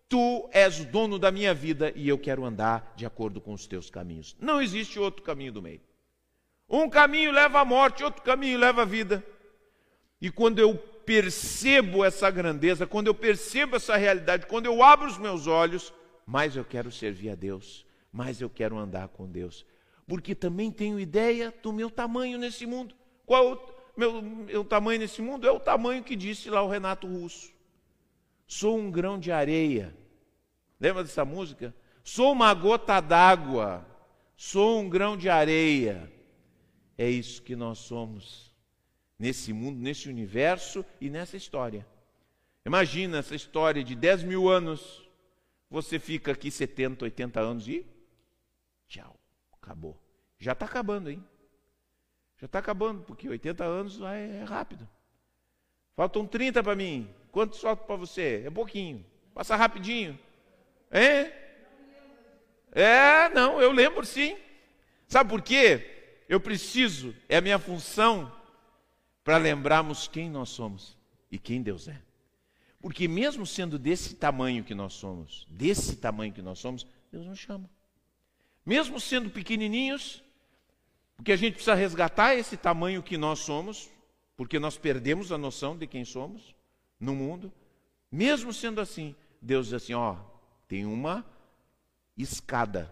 tu 0.10 0.50
és 0.52 0.80
o 0.80 0.86
dono 0.86 1.18
da 1.18 1.32
minha 1.32 1.54
vida 1.54 1.92
e 1.96 2.08
eu 2.08 2.18
quero 2.18 2.46
andar 2.46 2.94
de 2.96 3.06
acordo 3.06 3.40
com 3.40 3.54
os 3.54 3.66
teus 3.66 3.90
caminhos. 3.90 4.36
Não 4.40 4.62
existe 4.62 5.00
outro 5.00 5.24
caminho 5.24 5.54
do 5.54 5.62
meio. 5.62 5.82
Um 6.70 6.90
caminho 6.90 7.32
leva 7.32 7.62
à 7.62 7.66
morte, 7.66 8.04
outro 8.04 8.22
caminho 8.22 8.60
leva 8.60 8.82
à 8.82 8.86
vida. 8.86 9.24
E 10.20 10.30
quando 10.30 10.60
eu 10.60 10.76
percebo 10.76 12.04
essa 12.04 12.30
grandeza, 12.30 12.86
quando 12.86 13.08
eu 13.08 13.14
percebo 13.14 13.78
essa 13.78 13.96
realidade, 13.96 14.48
quando 14.48 14.66
eu 14.66 14.84
abro 14.84 15.08
os 15.08 15.18
meus 15.18 15.48
olhos, 15.48 15.94
mais 16.26 16.58
eu 16.58 16.66
quero 16.66 16.92
servir 16.92 17.30
a 17.30 17.36
Deus, 17.36 17.87
mais 18.12 18.42
eu 18.42 18.50
quero 18.50 18.78
andar 18.78 19.08
com 19.10 19.30
Deus. 19.30 19.66
Porque 20.08 20.34
também 20.34 20.72
tenho 20.72 21.00
ideia 21.00 21.54
do 21.62 21.74
meu 21.74 21.90
tamanho 21.90 22.38
nesse 22.38 22.66
mundo. 22.66 22.96
Qual 23.26 23.92
meu, 23.96 24.22
meu 24.22 24.64
tamanho 24.64 25.00
nesse 25.00 25.22
mundo 25.22 25.48
é 25.48 25.52
o 25.52 25.60
tamanho 25.60 26.04
que 26.04 26.16
disse 26.16 26.50
lá 26.50 26.62
o 26.62 26.70
Renato 26.70 27.08
Russo. 27.08 27.52
Sou 28.48 28.78
um 28.78 28.90
grão 28.90 29.20
de 29.20 29.32
areia. 29.32 29.96
Lembra 30.80 31.04
dessa 31.04 31.26
música? 31.26 31.76
Sou 32.04 32.32
uma 32.32 32.54
gota 32.54 33.00
d'água 33.02 33.86
sou 34.38 34.80
um 34.80 34.88
grão 34.88 35.18
de 35.18 35.28
areia. 35.28 36.10
É 36.96 37.10
isso 37.10 37.42
que 37.42 37.56
nós 37.56 37.80
somos 37.80 38.54
nesse 39.18 39.52
mundo, 39.52 39.80
nesse 39.80 40.08
universo 40.08 40.86
e 41.02 41.10
nessa 41.10 41.36
história. 41.36 41.86
Imagina 42.64 43.18
essa 43.18 43.36
história 43.36 43.84
de 43.84 43.96
10 43.96 44.24
mil 44.24 44.48
anos, 44.48 45.10
você 45.70 45.98
fica 45.98 46.32
aqui 46.32 46.52
70, 46.52 47.06
80 47.06 47.40
anos 47.40 47.68
e 47.68 47.86
tchau, 48.88 49.20
acabou. 49.54 50.02
Já 50.40 50.54
está 50.54 50.66
acabando, 50.66 51.10
hein? 51.10 51.24
Já 52.38 52.46
está 52.46 52.60
acabando, 52.60 53.02
porque 53.04 53.28
80 53.28 53.64
anos 53.64 54.00
é 54.02 54.44
rápido. 54.44 54.88
Faltam 55.96 56.28
30 56.28 56.62
para 56.64 56.76
mim. 56.76 57.10
Quanto 57.32 57.58
falta 57.60 57.84
para 57.84 57.96
você? 57.96 58.44
É 58.46 58.50
pouquinho. 58.50 59.04
Passa 59.34 59.56
rapidinho. 59.56 60.18
É? 60.92 61.32
É, 62.72 63.30
não, 63.30 63.60
eu 63.60 63.72
lembro 63.72 64.06
sim. 64.06 64.38
Sabe 65.08 65.30
por 65.30 65.42
quê? 65.42 66.24
Eu 66.30 66.40
preciso, 66.40 67.16
é 67.28 67.38
a 67.38 67.42
minha 67.42 67.58
função 67.58 68.32
para 69.24 69.38
lembrarmos 69.38 70.08
quem 70.08 70.30
nós 70.30 70.50
somos 70.50 70.98
e 71.32 71.40
quem 71.40 71.62
Deus 71.62 71.88
é. 71.88 72.00
Porque 72.80 73.08
mesmo 73.08 73.46
sendo 73.46 73.80
desse 73.80 74.16
tamanho 74.16 74.64
que 74.64 74.76
nós 74.76 74.94
somos, 74.94 75.48
desse 75.50 75.96
tamanho 75.96 76.34
que 76.34 76.42
nós 76.42 76.60
somos, 76.60 76.86
Deus 77.12 77.26
nos 77.26 77.40
chama. 77.40 77.70
Mesmo 78.68 79.00
sendo 79.00 79.30
pequenininhos, 79.30 80.22
porque 81.16 81.32
a 81.32 81.38
gente 81.38 81.54
precisa 81.54 81.74
resgatar 81.74 82.36
esse 82.36 82.58
tamanho 82.58 83.02
que 83.02 83.18
nós 83.18 83.40
somos, 83.40 83.90
porque 84.36 84.60
nós 84.60 84.78
perdemos 84.78 85.32
a 85.32 85.38
noção 85.38 85.78
de 85.78 85.88
quem 85.88 86.04
somos 86.04 86.54
no 87.00 87.16
mundo. 87.16 87.50
Mesmo 88.12 88.52
sendo 88.52 88.82
assim, 88.82 89.16
Deus 89.42 89.68
diz 89.68 89.74
assim: 89.76 89.94
ó, 89.94 90.18
tem 90.68 90.86
uma 90.86 91.26
escada 92.18 92.92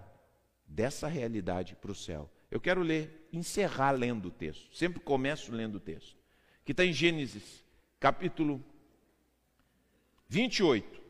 dessa 0.65 1.09
realidade 1.09 1.75
para 1.75 1.91
o 1.91 1.95
céu. 1.95 2.31
Eu 2.49 2.61
quero 2.61 2.81
ler, 2.81 3.27
encerrar 3.33 3.91
lendo 3.91 4.29
o 4.29 4.31
texto. 4.31 4.73
Sempre 4.73 5.01
começo 5.01 5.51
lendo 5.51 5.75
o 5.75 5.81
texto. 5.81 6.15
Que 6.63 6.71
está 6.71 6.85
em 6.85 6.93
Gênesis, 6.93 7.65
capítulo 7.99 8.63
28. 10.29 11.04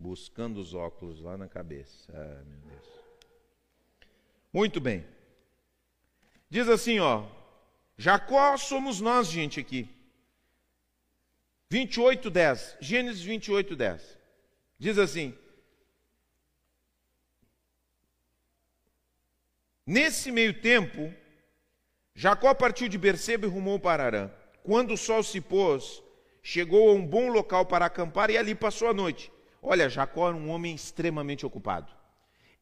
Buscando 0.00 0.58
os 0.58 0.72
óculos 0.72 1.20
lá 1.20 1.36
na 1.36 1.46
cabeça. 1.46 2.10
Ah, 2.14 2.42
meu 2.44 2.58
Deus. 2.60 2.88
Muito 4.50 4.80
bem. 4.80 5.06
Diz 6.48 6.68
assim, 6.70 6.98
ó. 6.98 7.26
Jacó 7.98 8.56
somos 8.56 8.98
nós, 8.98 9.28
gente, 9.28 9.60
aqui. 9.60 9.86
28, 11.68 12.30
10. 12.30 12.78
Gênesis 12.80 13.22
28, 13.22 13.76
10. 13.76 14.18
Diz 14.78 14.96
assim: 14.98 15.36
Nesse 19.86 20.32
meio 20.32 20.58
tempo, 20.62 21.14
Jacó 22.14 22.54
partiu 22.54 22.88
de 22.88 22.96
Berseba 22.96 23.44
e 23.44 23.50
rumou 23.50 23.78
para 23.78 24.04
Arã. 24.04 24.30
Quando 24.62 24.94
o 24.94 24.96
sol 24.96 25.22
se 25.22 25.42
pôs, 25.42 26.02
chegou 26.42 26.88
a 26.88 26.94
um 26.94 27.06
bom 27.06 27.28
local 27.28 27.66
para 27.66 27.84
acampar 27.84 28.30
e 28.30 28.38
ali 28.38 28.54
passou 28.54 28.88
a 28.88 28.94
noite. 28.94 29.30
Olha, 29.62 29.88
Jacó 29.88 30.28
era 30.28 30.36
um 30.36 30.48
homem 30.48 30.74
extremamente 30.74 31.44
ocupado. 31.44 31.92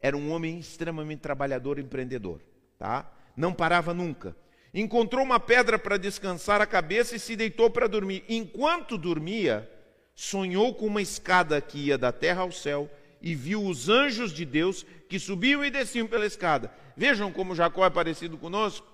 Era 0.01 0.17
um 0.17 0.31
homem 0.31 0.59
extremamente 0.59 1.21
trabalhador 1.21 1.79
empreendedor, 1.79 2.41
tá? 2.79 3.11
Não 3.37 3.53
parava 3.53 3.93
nunca. 3.93 4.37
Encontrou 4.73 5.25
uma 5.25 5.41
pedra 5.41 5.79
para 5.79 5.97
descansar 5.97 6.61
a 6.61 6.67
cabeça 6.67 7.17
e 7.17 7.19
se 7.19 7.35
deitou 7.35 7.71
para 7.71 7.89
dormir. 7.89 8.25
Enquanto 8.29 8.99
dormia, 8.99 9.69
sonhou 10.15 10.75
com 10.75 10.87
uma 10.87 11.03
escada 11.03 11.61
que 11.61 11.87
ia 11.87 11.99
da 11.99 12.13
terra 12.13 12.43
ao 12.43 12.53
céu 12.53 12.91
e 13.21 13.35
viu 13.35 13.65
os 13.65 13.89
anjos 13.89 14.33
de 14.33 14.45
Deus 14.45 14.85
que 15.09 15.19
subiam 15.19 15.65
e 15.65 15.71
desciam 15.71 16.07
pela 16.07 16.27
escada. 16.27 16.73
Vejam 16.97 17.33
como 17.33 17.55
Jacó 17.55 17.85
é 17.85 17.91
parecido 17.91 18.37
conosco. 18.37 18.87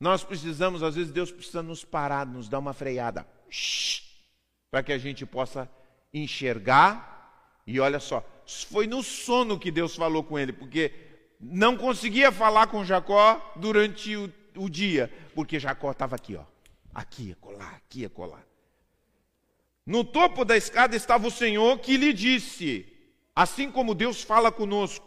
Nós 0.00 0.24
precisamos, 0.24 0.82
às 0.82 0.96
vezes, 0.96 1.12
Deus 1.12 1.30
precisa 1.30 1.62
nos 1.62 1.84
parar, 1.84 2.26
nos 2.26 2.48
dar 2.48 2.58
uma 2.58 2.72
freada, 2.72 3.24
para 4.70 4.82
que 4.82 4.92
a 4.92 4.98
gente 4.98 5.24
possa 5.24 5.70
enxergar 6.12 7.11
e 7.66 7.78
olha 7.78 8.00
só, 8.00 8.24
foi 8.70 8.86
no 8.86 9.02
sono 9.02 9.58
que 9.58 9.70
Deus 9.70 9.94
falou 9.94 10.24
com 10.24 10.38
ele, 10.38 10.52
porque 10.52 10.92
não 11.40 11.76
conseguia 11.76 12.30
falar 12.30 12.66
com 12.66 12.84
Jacó 12.84 13.52
durante 13.56 14.16
o, 14.16 14.32
o 14.56 14.68
dia, 14.68 15.12
porque 15.34 15.58
Jacó 15.58 15.90
estava 15.92 16.16
aqui, 16.16 16.36
ó, 16.36 16.44
aqui, 16.94 17.34
colar, 17.40 17.74
aqui, 17.76 18.08
colar. 18.08 18.46
No 19.84 20.04
topo 20.04 20.44
da 20.44 20.56
escada 20.56 20.94
estava 20.94 21.26
o 21.26 21.30
Senhor 21.30 21.78
que 21.78 21.96
lhe 21.96 22.12
disse, 22.12 22.86
assim 23.34 23.70
como 23.70 23.94
Deus 23.94 24.22
fala 24.22 24.52
conosco: 24.52 25.04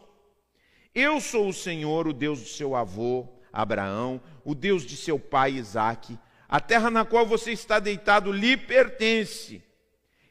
Eu 0.93 1.21
sou 1.21 1.47
o 1.47 1.53
Senhor, 1.53 2.07
o 2.07 2.13
Deus 2.13 2.41
do 2.41 2.47
seu 2.47 2.75
avô 2.75 3.35
Abraão, 3.55 4.21
o 4.43 4.53
Deus 4.53 4.85
de 4.85 4.97
seu 4.97 5.17
pai 5.17 5.53
Isaque. 5.53 6.19
A 6.47 6.59
terra 6.59 6.91
na 6.91 7.05
qual 7.05 7.25
você 7.25 7.53
está 7.53 7.79
deitado 7.79 8.31
lhe 8.31 8.57
pertence. 8.57 9.63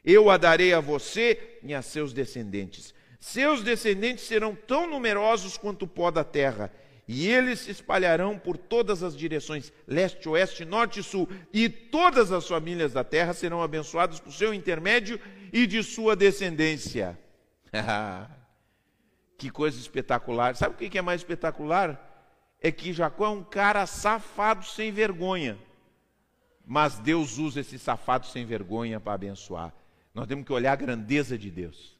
Eu 0.05 0.29
a 0.29 0.37
darei 0.37 0.73
a 0.73 0.79
você 0.79 1.57
e 1.63 1.73
a 1.73 1.81
seus 1.81 2.13
descendentes. 2.13 2.93
Seus 3.19 3.63
descendentes 3.63 4.25
serão 4.25 4.55
tão 4.55 4.87
numerosos 4.87 5.57
quanto 5.57 5.85
o 5.85 5.87
pó 5.87 6.11
da 6.11 6.23
terra, 6.23 6.71
e 7.07 7.27
eles 7.27 7.61
se 7.61 7.71
espalharão 7.71 8.37
por 8.37 8.55
todas 8.55 9.01
as 9.01 9.17
direções, 9.17 9.73
leste, 9.87 10.29
oeste, 10.29 10.63
norte 10.63 10.99
e 10.99 11.03
sul, 11.03 11.27
e 11.51 11.67
todas 11.67 12.31
as 12.31 12.47
famílias 12.47 12.93
da 12.93 13.03
terra 13.03 13.33
serão 13.33 13.63
abençoadas 13.63 14.19
por 14.19 14.31
seu 14.31 14.53
intermédio 14.53 15.19
e 15.51 15.65
de 15.65 15.81
sua 15.81 16.15
descendência. 16.15 17.17
que 19.37 19.49
coisa 19.49 19.79
espetacular. 19.79 20.55
Sabe 20.55 20.75
o 20.75 20.77
que 20.89 20.97
é 20.97 21.01
mais 21.01 21.21
espetacular? 21.21 21.99
É 22.61 22.71
que 22.71 22.93
Jacó 22.93 23.25
é 23.25 23.29
um 23.29 23.43
cara 23.43 23.85
safado 23.85 24.65
sem 24.65 24.91
vergonha. 24.91 25.57
Mas 26.63 26.97
Deus 26.99 27.37
usa 27.37 27.61
esse 27.61 27.77
safado 27.77 28.25
sem 28.27 28.45
vergonha 28.45 28.99
para 28.99 29.13
abençoar. 29.13 29.73
Nós 30.15 30.27
temos 30.27 30.45
que 30.45 30.53
olhar 30.53 30.71
a 30.71 30.77
grandeza 30.77 31.37
de 31.37 31.51
Deus. 31.51 31.99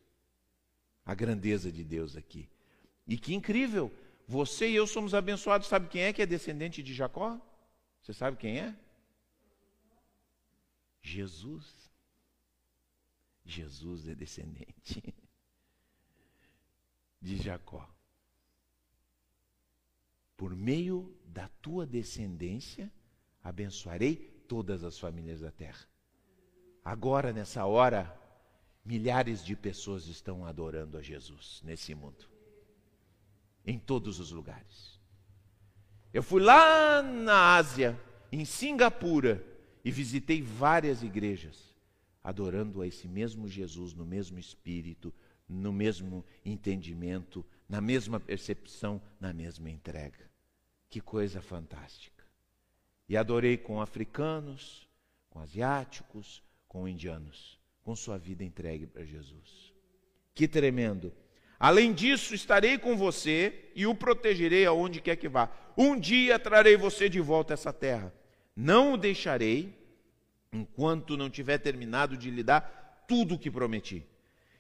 A 1.06 1.14
grandeza 1.14 1.70
de 1.70 1.84
Deus 1.84 2.16
aqui. 2.16 2.50
E 3.06 3.18
que 3.18 3.36
incrível! 3.36 3.92
Você 4.26 4.70
e 4.70 4.76
eu 4.76 4.88
somos 4.88 5.14
abençoados. 5.14 5.68
Sabe 5.68 5.90
quem 5.90 6.04
é 6.04 6.14
que 6.14 6.22
é 6.22 6.26
descendente 6.26 6.82
de 6.82 6.94
Jacó? 6.94 7.38
Você 8.02 8.14
sabe 8.14 8.38
quem 8.38 8.60
é? 8.60 8.74
Jesus. 11.02 11.92
Jesus 13.44 14.08
é 14.08 14.16
descendente 14.16 15.04
de 17.22 17.38
Jacó. 17.38 17.88
Por 20.38 20.56
meio 20.56 21.14
da 21.26 21.50
tua 21.62 21.86
descendência, 21.86 22.90
abençoarei 23.44 24.16
todas 24.48 24.86
as 24.86 24.98
famílias 24.98 25.42
da 25.42 25.52
terra. 25.52 25.86
Agora, 26.86 27.34
nessa 27.34 27.66
hora, 27.66 28.16
milhares 28.86 29.44
de 29.44 29.56
pessoas 29.56 30.06
estão 30.06 30.46
adorando 30.46 31.00
a 31.00 31.02
Jesus 31.02 31.60
nesse 31.66 31.96
mundo, 31.96 32.30
em 33.66 33.80
todos 33.80 34.20
os 34.20 34.30
lugares. 34.30 35.00
Eu 36.14 36.22
fui 36.22 36.44
lá 36.44 37.02
na 37.02 37.56
Ásia, 37.56 38.00
em 38.32 38.46
Singapura, 38.46 39.44
e 39.84 39.90
visitei 39.90 40.44
várias 40.44 41.02
igrejas, 41.02 41.76
adorando 42.24 42.84
a 42.84 42.88
esse 42.88 43.08
mesmo 43.08 43.48
Jesus, 43.48 43.96
no 43.96 44.06
mesmo 44.06 44.38
espírito, 44.38 45.12
no 45.50 45.74
mesmo 45.74 46.24
entendimento, 46.44 47.44
na 47.68 47.82
mesma 47.82 48.20
percepção, 48.20 49.02
na 49.20 49.34
mesma 49.34 49.72
entrega. 49.72 50.30
Que 50.88 51.02
coisa 51.02 51.42
fantástica. 51.42 52.24
E 53.10 53.18
adorei 53.18 53.58
com 53.58 53.82
africanos, 53.82 54.88
com 55.30 55.40
asiáticos, 55.40 56.44
com 56.76 56.90
indianos, 56.90 57.58
com 57.86 57.96
sua 57.96 58.18
vida 58.18 58.44
entregue 58.44 58.86
para 58.86 59.06
Jesus. 59.06 59.74
Que 60.34 60.46
tremendo. 60.46 61.14
Além 61.58 61.94
disso, 61.94 62.36
estarei 62.36 62.78
com 62.78 62.98
você 62.98 63.72
e 63.74 63.88
o 63.88 63.96
protegerei 63.96 64.66
aonde 64.66 65.00
quer 65.00 65.16
que 65.16 65.30
vá. 65.30 65.50
Um 65.78 65.98
dia 65.98 66.38
trarei 66.38 66.76
você 66.76 67.08
de 67.08 67.22
volta 67.22 67.54
a 67.54 67.56
essa 67.56 67.72
terra. 67.72 68.14
Não 68.54 68.92
o 68.92 68.98
deixarei 68.98 69.74
enquanto 70.52 71.16
não 71.16 71.30
tiver 71.30 71.60
terminado 71.60 72.18
de 72.18 72.30
lhe 72.30 72.44
dar 72.44 73.06
tudo 73.08 73.36
o 73.36 73.40
que 73.40 73.50
prometi. 73.50 74.06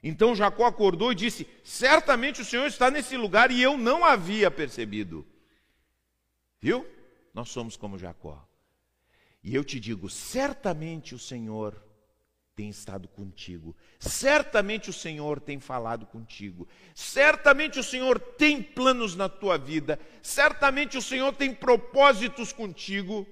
Então 0.01 0.33
Jacó 0.33 0.67
acordou 0.67 1.11
e 1.11 1.15
disse: 1.15 1.45
Certamente 1.65 2.41
o 2.41 2.45
Senhor 2.45 2.67
está 2.67 2.89
nesse 2.89 3.17
lugar 3.17 3.51
e 3.51 3.61
eu 3.61 3.77
não 3.77 4.05
havia 4.05 4.49
percebido. 4.49 5.27
Viu? 6.61 6.87
Nós 7.33 7.49
somos 7.49 7.75
como 7.75 7.99
Jacó. 7.99 8.47
E 9.43 9.53
eu 9.53 9.65
te 9.65 9.81
digo: 9.81 10.09
certamente 10.09 11.13
o 11.13 11.19
Senhor 11.19 11.84
tem 12.55 12.69
estado 12.69 13.07
contigo. 13.07 13.75
Certamente 13.99 14.89
o 14.89 14.93
Senhor 14.93 15.41
tem 15.41 15.59
falado 15.59 16.05
contigo. 16.05 16.67
Certamente 16.93 17.77
o 17.79 17.83
Senhor 17.83 18.17
tem 18.17 18.61
planos 18.61 19.15
na 19.15 19.27
tua 19.27 19.57
vida. 19.57 19.99
Certamente 20.21 20.97
o 20.97 21.01
Senhor 21.01 21.33
tem 21.33 21.53
propósitos 21.53 22.53
contigo. 22.53 23.27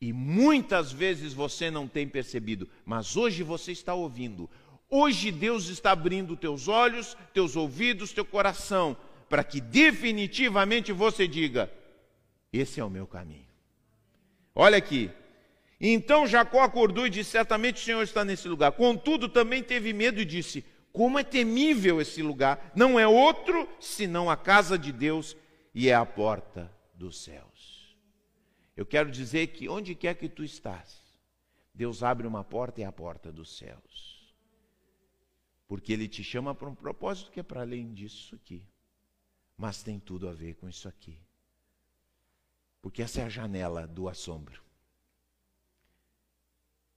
E 0.00 0.12
muitas 0.12 0.92
vezes 0.92 1.32
você 1.32 1.70
não 1.70 1.88
tem 1.88 2.08
percebido, 2.08 2.68
mas 2.84 3.16
hoje 3.16 3.42
você 3.42 3.72
está 3.72 3.94
ouvindo. 3.94 4.48
Hoje 4.88 5.30
Deus 5.30 5.68
está 5.68 5.92
abrindo 5.92 6.36
teus 6.36 6.68
olhos, 6.68 7.16
teus 7.32 7.56
ouvidos, 7.56 8.12
teu 8.12 8.24
coração, 8.24 8.96
para 9.28 9.42
que 9.42 9.60
definitivamente 9.60 10.92
você 10.92 11.26
diga: 11.26 11.72
esse 12.52 12.78
é 12.78 12.84
o 12.84 12.90
meu 12.90 13.06
caminho. 13.06 13.46
Olha 14.54 14.76
aqui. 14.76 15.10
Então 15.84 16.28
Jacó 16.28 16.62
acordou 16.62 17.08
e 17.08 17.10
disse: 17.10 17.30
Certamente 17.30 17.82
o 17.82 17.84
Senhor 17.84 18.02
está 18.02 18.24
nesse 18.24 18.46
lugar. 18.46 18.70
Contudo, 18.70 19.28
também 19.28 19.64
teve 19.64 19.92
medo 19.92 20.20
e 20.20 20.24
disse: 20.24 20.64
Como 20.92 21.18
é 21.18 21.24
temível 21.24 22.00
esse 22.00 22.22
lugar! 22.22 22.70
Não 22.76 23.00
é 23.00 23.06
outro 23.06 23.68
senão 23.80 24.30
a 24.30 24.36
casa 24.36 24.78
de 24.78 24.92
Deus 24.92 25.36
e 25.74 25.88
é 25.88 25.94
a 25.94 26.06
porta 26.06 26.72
dos 26.94 27.24
céus. 27.24 27.98
Eu 28.76 28.86
quero 28.86 29.10
dizer 29.10 29.48
que 29.48 29.68
onde 29.68 29.96
quer 29.96 30.14
que 30.14 30.28
tu 30.28 30.44
estás, 30.44 31.02
Deus 31.74 32.04
abre 32.04 32.28
uma 32.28 32.44
porta 32.44 32.80
e 32.80 32.84
é 32.84 32.86
a 32.86 32.92
porta 32.92 33.32
dos 33.32 33.58
céus. 33.58 34.32
Porque 35.66 35.92
Ele 35.92 36.06
te 36.06 36.22
chama 36.22 36.54
para 36.54 36.68
um 36.68 36.76
propósito 36.76 37.32
que 37.32 37.40
é 37.40 37.42
para 37.42 37.62
além 37.62 37.92
disso 37.92 38.36
aqui. 38.36 38.64
Mas 39.56 39.82
tem 39.82 39.98
tudo 39.98 40.28
a 40.28 40.32
ver 40.32 40.54
com 40.54 40.68
isso 40.68 40.88
aqui. 40.88 41.18
Porque 42.80 43.02
essa 43.02 43.20
é 43.20 43.24
a 43.24 43.28
janela 43.28 43.86
do 43.86 44.08
assombro. 44.08 44.62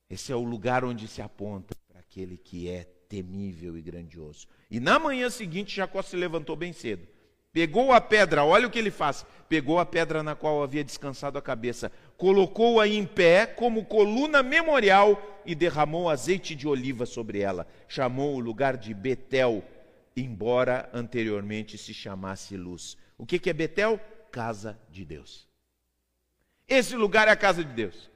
Esse 0.10 0.32
é 0.32 0.36
o 0.36 0.44
lugar 0.44 0.84
onde 0.84 1.08
se 1.08 1.22
aponta 1.22 1.76
para 1.88 2.00
aquele 2.00 2.38
que 2.38 2.70
é 2.70 2.84
temível 3.10 3.78
e 3.78 3.82
grandioso. 3.82 4.48
E 4.70 4.80
na 4.80 5.00
manhã 5.00 5.30
seguinte, 5.30 5.76
Jacó 5.76 6.02
se 6.02 6.16
levantou 6.16 6.56
bem 6.56 6.74
cedo 6.74 7.08
Pegou 7.56 7.94
a 7.94 8.02
pedra, 8.02 8.44
olha 8.44 8.68
o 8.68 8.70
que 8.70 8.78
ele 8.78 8.92
faz. 8.92 9.26
Pegou 9.48 9.80
a 9.80 9.86
pedra 9.86 10.22
na 10.22 10.36
qual 10.36 10.62
havia 10.62 10.84
descansado 10.84 11.38
a 11.38 11.42
cabeça, 11.42 11.90
colocou-a 12.18 12.86
em 12.86 13.06
pé 13.06 13.46
como 13.46 13.86
coluna 13.86 14.44
memorial 14.44 15.42
e 15.46 15.56
derramou 15.56 16.10
azeite 16.10 16.54
de 16.54 16.68
oliva 16.68 17.06
sobre 17.06 17.40
ela. 17.40 17.66
Chamou 17.88 18.36
o 18.36 18.42
lugar 18.42 18.76
de 18.76 18.94
Betel, 18.94 19.64
embora 20.18 20.90
anteriormente 20.92 21.78
se 21.78 21.94
chamasse 21.94 22.58
Luz. 22.58 22.98
O 23.18 23.26
que 23.26 23.50
é 23.50 23.54
Betel? 23.54 24.02
Casa 24.34 24.78
de 24.92 25.06
Deus. 25.06 25.48
Esse 26.68 26.98
lugar 26.98 27.30
é 27.30 27.32
a 27.32 27.38
casa 27.38 27.64
de 27.64 27.72
Deus. 27.72 28.12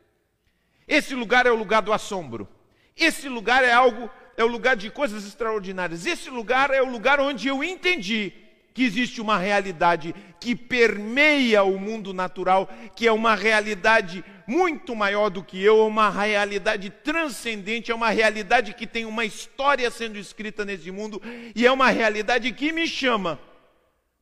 Esse 0.89 1.13
lugar 1.13 1.45
é 1.45 1.51
o 1.51 1.55
lugar 1.55 1.83
do 1.83 1.93
assombro. 1.93 2.49
Esse 2.97 3.29
lugar 3.29 3.63
é 3.63 3.71
algo, 3.71 4.09
é 4.35 4.43
o 4.43 4.47
lugar 4.47 4.75
de 4.75 4.89
coisas 4.89 5.23
extraordinárias. 5.23 6.07
Esse 6.07 6.31
lugar 6.31 6.71
é 6.71 6.81
o 6.81 6.89
lugar 6.89 7.19
onde 7.19 7.47
eu 7.47 7.63
entendi 7.63 8.33
que 8.73 8.83
existe 8.83 9.21
uma 9.21 9.37
realidade 9.37 10.15
que 10.39 10.55
permeia 10.55 11.63
o 11.63 11.79
mundo 11.79 12.13
natural, 12.13 12.67
que 12.95 13.07
é 13.07 13.11
uma 13.11 13.35
realidade 13.35 14.23
muito 14.47 14.95
maior 14.95 15.29
do 15.29 15.43
que 15.43 15.63
eu, 15.63 15.81
é 15.81 15.83
uma 15.83 16.09
realidade 16.09 16.89
transcendente, 16.89 17.91
é 17.91 17.95
uma 17.95 18.09
realidade 18.09 18.73
que 18.73 18.87
tem 18.87 19.05
uma 19.05 19.25
história 19.25 19.91
sendo 19.91 20.17
escrita 20.17 20.65
nesse 20.65 20.89
mundo 20.91 21.21
e 21.53 21.67
é 21.67 21.71
uma 21.71 21.89
realidade 21.89 22.51
que 22.51 22.71
me 22.71 22.87
chama 22.87 23.39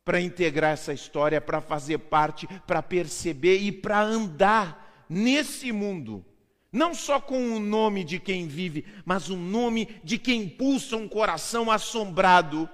para 0.04 0.20
integrar 0.20 0.72
essa 0.72 0.92
história, 0.92 1.40
para 1.40 1.62
fazer 1.62 1.98
parte, 1.98 2.48
para 2.66 2.82
perceber 2.82 3.58
e 3.60 3.72
para 3.72 4.02
andar 4.02 5.06
nesse 5.10 5.72
mundo. 5.72 6.26
Não 6.72 6.94
só 6.94 7.20
com 7.20 7.56
o 7.56 7.60
nome 7.60 8.04
de 8.04 8.20
quem 8.20 8.48
vive, 8.48 8.86
mas 9.06 9.30
o 9.30 9.38
nome 9.38 10.00
de 10.04 10.18
quem 10.18 10.48
pulsa 10.48 10.98
um 10.98 11.08
coração 11.08 11.72
assombrado 11.72 12.70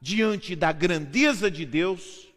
diante 0.00 0.56
da 0.56 0.72
grandeza 0.72 1.50
de 1.50 1.64
Deus, 1.64 2.28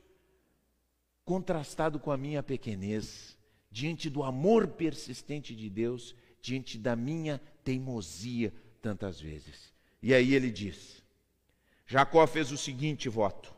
contrastado 1.25 1.99
com 1.99 2.11
a 2.11 2.17
minha 2.17 2.43
pequenez, 2.43 3.37
diante 3.71 4.09
do 4.09 4.23
amor 4.23 4.67
persistente 4.67 5.55
de 5.55 5.69
Deus, 5.69 6.15
diante 6.41 6.77
da 6.77 6.95
minha 6.95 7.41
teimosia 7.63 8.53
tantas 8.81 9.19
vezes. 9.19 9.71
E 10.01 10.13
aí 10.13 10.33
ele 10.33 10.51
diz: 10.51 11.03
Jacó 11.85 12.25
fez 12.27 12.51
o 12.51 12.57
seguinte 12.57 13.09
voto: 13.09 13.53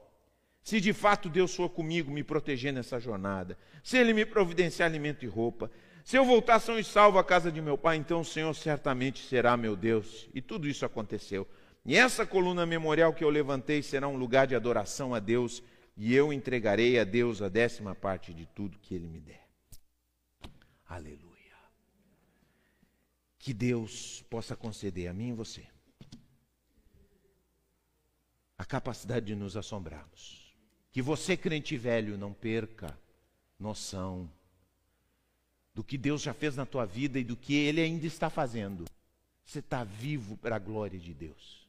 se 0.64 0.80
de 0.80 0.94
fato 0.94 1.30
Deus 1.30 1.54
for 1.54 1.70
comigo, 1.70 2.10
me 2.10 2.24
proteger 2.24 2.72
nessa 2.72 3.00
jornada, 3.00 3.58
se 3.84 3.98
Ele 3.98 4.14
me 4.14 4.26
providenciar 4.26 4.90
alimento 4.90 5.26
e 5.26 5.28
roupa, 5.28 5.70
se 6.04 6.18
eu 6.18 6.26
voltar 6.26 6.60
são 6.60 6.78
e 6.78 6.84
salvo 6.84 7.18
à 7.18 7.24
casa 7.24 7.52
de 7.52 7.62
meu 7.62 7.78
pai, 7.78 7.96
então 7.96 8.22
o 8.22 8.26
Senhor 8.26 8.54
certamente 8.54 9.26
será 9.26 9.56
meu 9.56 9.76
Deus. 9.76 10.28
E 10.34 10.42
tudo 10.42 10.68
isso 10.68 10.86
aconteceu. 10.86 11.48
E 11.86 11.96
essa 11.96 12.26
coluna 12.26 12.66
memorial 12.66 13.14
que 13.14 13.24
eu 13.24 13.30
levantei 13.30 13.82
será 13.82 14.08
um 14.08 14.18
lugar 14.18 14.48
de 14.48 14.56
adoração 14.56 15.14
a 15.14 15.20
Deus, 15.20 15.64
e 15.96 16.14
eu 16.14 16.34
entregarei 16.34 17.00
a 17.00 17.04
Deus 17.04 17.42
a 17.42 17.50
décima 17.50 17.96
parte 17.96 18.34
de 18.34 18.46
tudo 18.46 18.80
que 18.80 18.94
Ele 18.94 19.08
me 19.08 19.20
der. 19.20 19.48
Aleluia. 20.86 21.32
Que 23.40 23.54
Deus 23.54 24.24
possa 24.30 24.56
conceder 24.56 25.08
a 25.08 25.14
mim 25.14 25.30
e 25.30 25.34
você 25.34 25.66
a 28.58 28.66
capacidade 28.66 29.26
de 29.26 29.36
nos 29.36 29.58
assombrarmos. 29.58 30.56
Que 30.90 31.02
você, 31.02 31.36
crente 31.36 31.76
velho, 31.76 32.18
não 32.18 32.32
perca 32.32 32.98
noção 33.60 34.32
do 35.74 35.84
que 35.84 35.98
Deus 35.98 36.22
já 36.22 36.34
fez 36.34 36.56
na 36.56 36.66
tua 36.66 36.86
vida 36.86 37.20
e 37.20 37.24
do 37.24 37.36
que 37.36 37.54
Ele 37.54 37.82
ainda 37.82 38.06
está 38.06 38.30
fazendo. 38.30 38.86
Você 39.46 39.60
está 39.60 39.84
vivo 39.84 40.38
para 40.38 40.56
a 40.56 40.60
glória 40.60 41.00
de 41.00 41.14
Deus. 41.14 41.68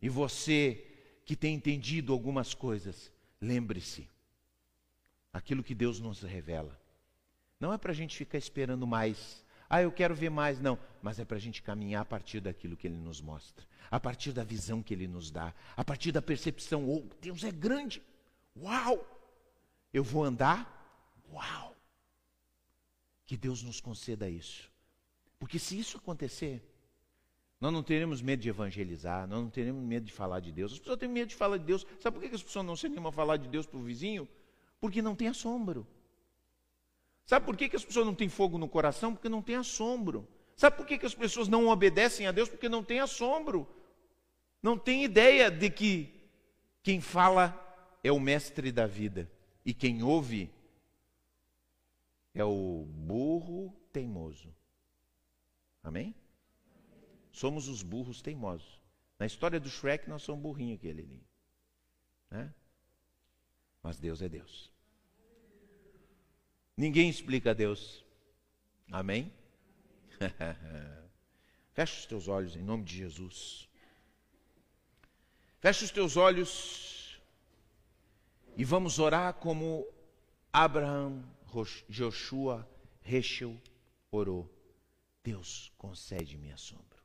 E 0.00 0.08
você 0.08 0.84
que 1.24 1.36
tem 1.36 1.54
entendido 1.54 2.12
algumas 2.12 2.54
coisas, 2.54 3.12
lembre-se: 3.40 4.08
aquilo 5.32 5.62
que 5.62 5.74
Deus 5.74 6.00
nos 6.00 6.22
revela. 6.22 6.78
Não 7.60 7.72
é 7.72 7.78
para 7.78 7.92
a 7.92 7.94
gente 7.94 8.16
ficar 8.16 8.38
esperando 8.38 8.86
mais. 8.86 9.44
Ah, 9.70 9.80
eu 9.80 9.92
quero 9.92 10.14
ver 10.14 10.30
mais. 10.30 10.60
Não. 10.60 10.78
Mas 11.00 11.18
é 11.20 11.24
para 11.24 11.36
a 11.36 11.40
gente 11.40 11.62
caminhar 11.62 12.02
a 12.02 12.04
partir 12.04 12.40
daquilo 12.40 12.76
que 12.76 12.86
Ele 12.86 12.96
nos 12.96 13.20
mostra. 13.20 13.64
A 13.90 14.00
partir 14.00 14.32
da 14.32 14.42
visão 14.42 14.82
que 14.82 14.92
Ele 14.92 15.06
nos 15.06 15.30
dá. 15.30 15.54
A 15.76 15.84
partir 15.84 16.10
da 16.10 16.20
percepção. 16.20 16.88
Oh, 16.88 17.04
Deus 17.20 17.44
é 17.44 17.52
grande. 17.52 18.02
Uau! 18.56 19.06
Eu 19.94 20.02
vou 20.02 20.24
andar? 20.24 21.22
Uau! 21.32 21.61
Que 23.26 23.36
Deus 23.36 23.62
nos 23.62 23.80
conceda 23.80 24.28
isso. 24.28 24.70
Porque 25.38 25.58
se 25.58 25.78
isso 25.78 25.96
acontecer, 25.96 26.62
nós 27.60 27.72
não 27.72 27.82
teremos 27.82 28.20
medo 28.20 28.40
de 28.40 28.48
evangelizar, 28.48 29.26
nós 29.26 29.40
não 29.40 29.50
teremos 29.50 29.82
medo 29.84 30.06
de 30.06 30.12
falar 30.12 30.40
de 30.40 30.50
Deus. 30.50 30.72
As 30.72 30.78
pessoas 30.78 30.98
têm 30.98 31.08
medo 31.08 31.28
de 31.28 31.36
falar 31.36 31.58
de 31.58 31.64
Deus. 31.64 31.86
Sabe 32.00 32.18
por 32.18 32.28
que 32.28 32.34
as 32.34 32.42
pessoas 32.42 32.66
não 32.66 32.74
se 32.74 32.86
animam 32.86 33.08
a 33.08 33.12
falar 33.12 33.36
de 33.36 33.48
Deus 33.48 33.66
para 33.66 33.78
o 33.78 33.82
vizinho? 33.82 34.28
Porque 34.80 35.00
não 35.00 35.14
tem 35.14 35.28
assombro. 35.28 35.86
Sabe 37.24 37.46
por 37.46 37.56
que 37.56 37.74
as 37.74 37.84
pessoas 37.84 38.04
não 38.04 38.14
têm 38.14 38.28
fogo 38.28 38.58
no 38.58 38.68
coração? 38.68 39.14
Porque 39.14 39.28
não 39.28 39.40
tem 39.40 39.56
assombro. 39.56 40.26
Sabe 40.56 40.76
por 40.76 40.86
que 40.86 41.06
as 41.06 41.14
pessoas 41.14 41.48
não 41.48 41.68
obedecem 41.68 42.26
a 42.26 42.32
Deus? 42.32 42.48
Porque 42.48 42.68
não 42.68 42.82
tem 42.82 43.00
assombro. 43.00 43.66
Não 44.62 44.76
tem 44.76 45.04
ideia 45.04 45.50
de 45.50 45.70
que 45.70 46.12
quem 46.82 47.00
fala 47.00 47.58
é 48.02 48.10
o 48.10 48.20
mestre 48.20 48.72
da 48.72 48.86
vida 48.86 49.30
e 49.64 49.72
quem 49.72 50.02
ouve 50.02 50.50
é 52.34 52.44
o 52.44 52.84
burro 52.86 53.74
teimoso. 53.92 54.54
Amém? 55.82 56.14
somos 57.32 57.66
os 57.66 57.82
burros 57.82 58.20
teimosos. 58.20 58.80
Na 59.18 59.26
história 59.26 59.58
do 59.58 59.68
Shrek, 59.68 60.08
nós 60.08 60.22
somos 60.22 60.42
burrinho 60.42 60.74
aquele 60.74 61.02
ali. 61.02 61.26
Né? 62.30 62.54
Mas 63.82 63.98
Deus 63.98 64.20
é 64.20 64.28
Deus. 64.28 64.70
Ninguém 66.76 67.08
explica 67.08 67.54
Deus. 67.54 68.04
Amém? 68.90 69.32
Fecha 71.72 71.98
os 71.98 72.06
teus 72.06 72.28
olhos 72.28 72.54
em 72.54 72.62
nome 72.62 72.84
de 72.84 72.96
Jesus. 72.96 73.68
Fecha 75.58 75.84
os 75.84 75.90
teus 75.90 76.16
olhos 76.16 77.20
e 78.56 78.64
vamos 78.64 78.98
orar 78.98 79.34
como 79.34 79.86
Abraham, 80.52 81.22
Joshua, 81.88 82.68
Rechel 83.00 83.60
orou. 84.10 84.50
Deus 85.22 85.72
concede-me 85.78 86.50
assombro. 86.50 87.02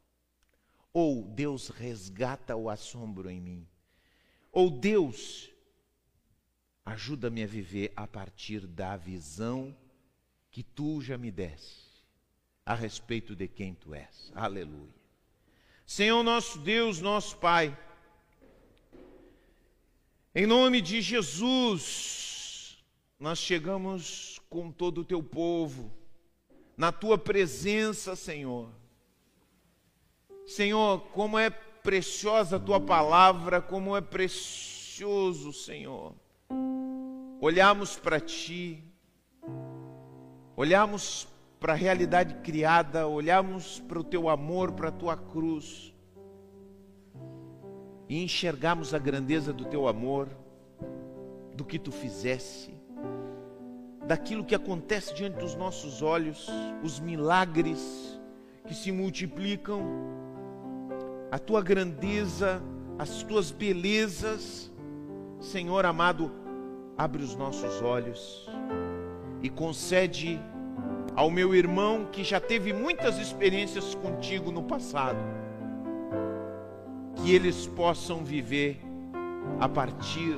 Ou 0.92 1.24
Deus 1.24 1.70
resgata 1.70 2.56
o 2.56 2.70
assombro 2.70 3.30
em 3.30 3.40
mim. 3.40 3.68
Ou 4.52 4.72
Deus 4.72 5.50
ajuda-me 6.84 7.44
a 7.44 7.48
viver 7.48 7.92
a 7.96 8.08
partir 8.08 8.66
da 8.66 8.98
visão 8.98 9.76
que 10.50 10.64
tu 10.64 11.02
já 11.02 11.18
me 11.18 11.30
deste 11.30 11.88
a 12.66 12.74
respeito 12.74 13.36
de 13.36 13.48
quem 13.48 13.74
tu 13.74 13.94
és. 13.94 14.32
Aleluia. 14.36 14.94
Senhor 15.86 16.22
nosso 16.22 16.60
Deus, 16.60 17.00
nosso 17.00 17.38
Pai, 17.38 17.78
em 20.36 20.46
nome 20.46 20.82
de 20.82 21.02
Jesus, 21.02 22.27
nós 23.20 23.40
chegamos 23.40 24.40
com 24.50 24.72
todo 24.72 25.02
o 25.02 25.06
teu 25.06 25.22
povo, 25.22 25.92
na 26.76 26.92
tua 26.92 27.18
presença, 27.18 28.16
Senhor 28.16 28.70
Senhor, 30.48 31.02
como 31.12 31.38
é 31.38 31.50
preciosa 31.50 32.56
a 32.56 32.60
tua 32.60 32.80
palavra, 32.80 33.62
como 33.62 33.98
é 33.98 34.00
precioso, 34.00 35.52
Senhor. 35.52 36.16
Olhamos 37.42 38.00
para 38.00 38.18
ti, 38.22 38.82
olhamos 40.56 41.28
para 41.60 41.74
a 41.74 41.76
realidade 41.76 42.36
criada, 42.36 43.06
olharmos 43.06 43.82
para 43.82 44.00
o 44.00 44.04
teu 44.06 44.30
amor, 44.30 44.72
para 44.72 44.88
a 44.88 44.92
tua 44.92 45.18
cruz 45.18 45.94
e 48.08 48.24
enxergarmos 48.24 48.94
a 48.94 48.98
grandeza 48.98 49.52
do 49.52 49.66
teu 49.66 49.86
amor, 49.86 50.30
do 51.54 51.66
que 51.66 51.78
tu 51.78 51.92
fizesse, 51.92 52.74
daquilo 54.08 54.46
que 54.46 54.56
acontece 54.56 55.14
diante 55.14 55.38
dos 55.38 55.54
nossos 55.54 56.02
olhos, 56.02 56.48
os 56.82 57.00
milagres 57.00 58.18
que 58.66 58.74
se 58.74 58.92
multiplicam, 58.92 59.82
a 61.30 61.38
tua 61.38 61.62
grandeza, 61.62 62.62
as 62.98 63.22
tuas 63.24 63.52
belezas. 63.52 64.72
Senhor 65.42 65.86
amado, 65.86 66.32
abre 66.98 67.22
os 67.22 67.36
nossos 67.36 67.82
olhos 67.82 68.50
e 69.44 69.50
concede 69.50 70.40
ao 71.16 71.30
meu 71.30 71.54
irmão 71.54 72.06
que 72.12 72.24
já 72.24 72.40
teve 72.40 72.72
muitas 72.72 73.18
experiências 73.20 73.94
contigo 73.94 74.52
no 74.52 74.64
passado, 74.64 75.20
que 77.16 77.36
eles 77.36 77.68
possam 77.68 78.24
viver 78.24 78.80
a 79.60 79.68
partir 79.68 80.38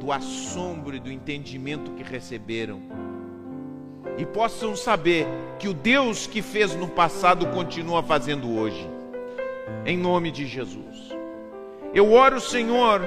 do 0.00 0.10
assombro 0.10 0.96
e 0.96 0.98
do 0.98 1.12
entendimento 1.12 1.92
que 1.92 2.02
receberam, 2.02 2.80
e 4.16 4.24
possam 4.24 4.74
saber 4.74 5.26
que 5.58 5.68
o 5.68 5.74
Deus 5.74 6.26
que 6.26 6.40
fez 6.40 6.74
no 6.74 6.88
passado 6.88 7.46
continua 7.48 8.02
fazendo 8.02 8.50
hoje, 8.58 8.88
em 9.84 9.96
nome 9.96 10.30
de 10.30 10.46
Jesus. 10.46 11.14
Eu 11.94 12.12
oro, 12.12 12.40
Senhor, 12.40 13.06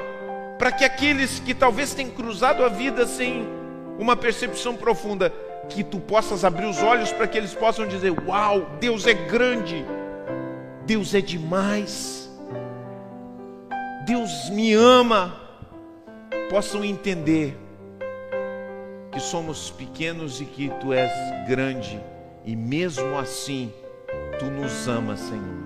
para 0.58 0.72
que 0.72 0.86
aqueles 0.86 1.40
que 1.40 1.54
talvez 1.54 1.94
tenham 1.94 2.12
cruzado 2.12 2.64
a 2.64 2.70
vida 2.70 3.08
sem 3.08 3.46
uma 4.00 4.16
percepção 4.16 4.76
profunda, 4.76 5.34
que 5.70 5.84
tu 5.84 6.00
possas 6.00 6.46
abrir 6.46 6.66
os 6.66 6.82
olhos 6.82 7.12
para 7.12 7.28
que 7.28 7.38
eles 7.38 7.54
possam 7.54 7.88
dizer: 7.88 8.12
Uau, 8.28 8.70
Deus 8.80 9.08
é 9.08 9.14
grande, 9.14 9.84
Deus 10.86 11.14
é 11.16 11.22
demais, 11.22 12.30
Deus 14.06 14.50
me 14.52 14.74
ama. 14.74 15.43
Possam 16.50 16.84
entender 16.84 17.58
que 19.12 19.20
somos 19.20 19.70
pequenos 19.72 20.42
e 20.42 20.46
que 20.46 20.70
tu 20.82 20.92
és 20.92 21.12
grande, 21.48 22.00
e 22.46 22.56
mesmo 22.56 23.18
assim 23.18 23.72
tu 24.40 24.46
nos 24.46 24.88
amas, 24.88 25.20
Senhor. 25.20 25.64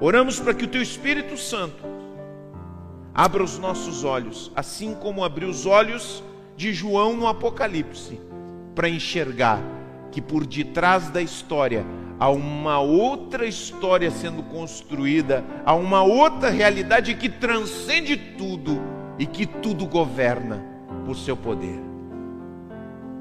Oramos 0.00 0.40
para 0.40 0.54
que 0.54 0.64
o 0.64 0.68
teu 0.68 0.82
Espírito 0.82 1.36
Santo 1.36 1.84
abra 3.14 3.42
os 3.42 3.58
nossos 3.58 4.02
olhos, 4.02 4.50
assim 4.56 4.94
como 4.94 5.22
abriu 5.22 5.48
os 5.48 5.66
olhos 5.66 6.22
de 6.56 6.72
João 6.72 7.16
no 7.16 7.26
Apocalipse, 7.26 8.20
para 8.74 8.88
enxergar 8.88 9.60
que 10.10 10.20
por 10.20 10.46
detrás 10.46 11.10
da 11.10 11.22
história 11.22 11.84
há 12.18 12.28
uma 12.28 12.80
outra 12.80 13.46
história 13.46 14.10
sendo 14.10 14.42
construída, 14.44 15.44
há 15.64 15.74
uma 15.74 16.02
outra 16.02 16.50
realidade 16.50 17.14
que 17.14 17.28
transcende 17.28 18.16
tudo 18.16 18.93
e 19.18 19.26
que 19.26 19.46
tudo 19.46 19.86
governa 19.86 20.62
por 21.04 21.16
seu 21.16 21.36
poder. 21.36 21.80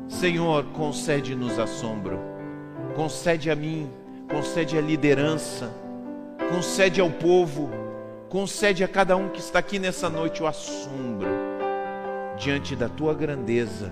Senhor, 0.07 0.65
concede-nos 0.73 1.57
assombro, 1.57 2.19
concede 2.95 3.49
a 3.49 3.55
mim, 3.55 3.89
concede 4.29 4.77
a 4.77 4.81
liderança, 4.81 5.71
concede 6.49 6.99
ao 7.01 7.09
povo, 7.09 7.69
concede 8.29 8.83
a 8.83 8.87
cada 8.87 9.15
um 9.15 9.29
que 9.29 9.39
está 9.39 9.59
aqui 9.59 9.79
nessa 9.79 10.09
noite 10.09 10.41
o 10.41 10.47
assombro 10.47 11.29
diante 12.37 12.75
da 12.75 12.89
tua 12.89 13.13
grandeza, 13.13 13.91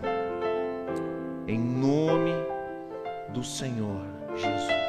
em 1.48 1.60
nome 1.60 2.34
do 3.34 3.44
Senhor 3.44 4.06
Jesus. 4.36 4.81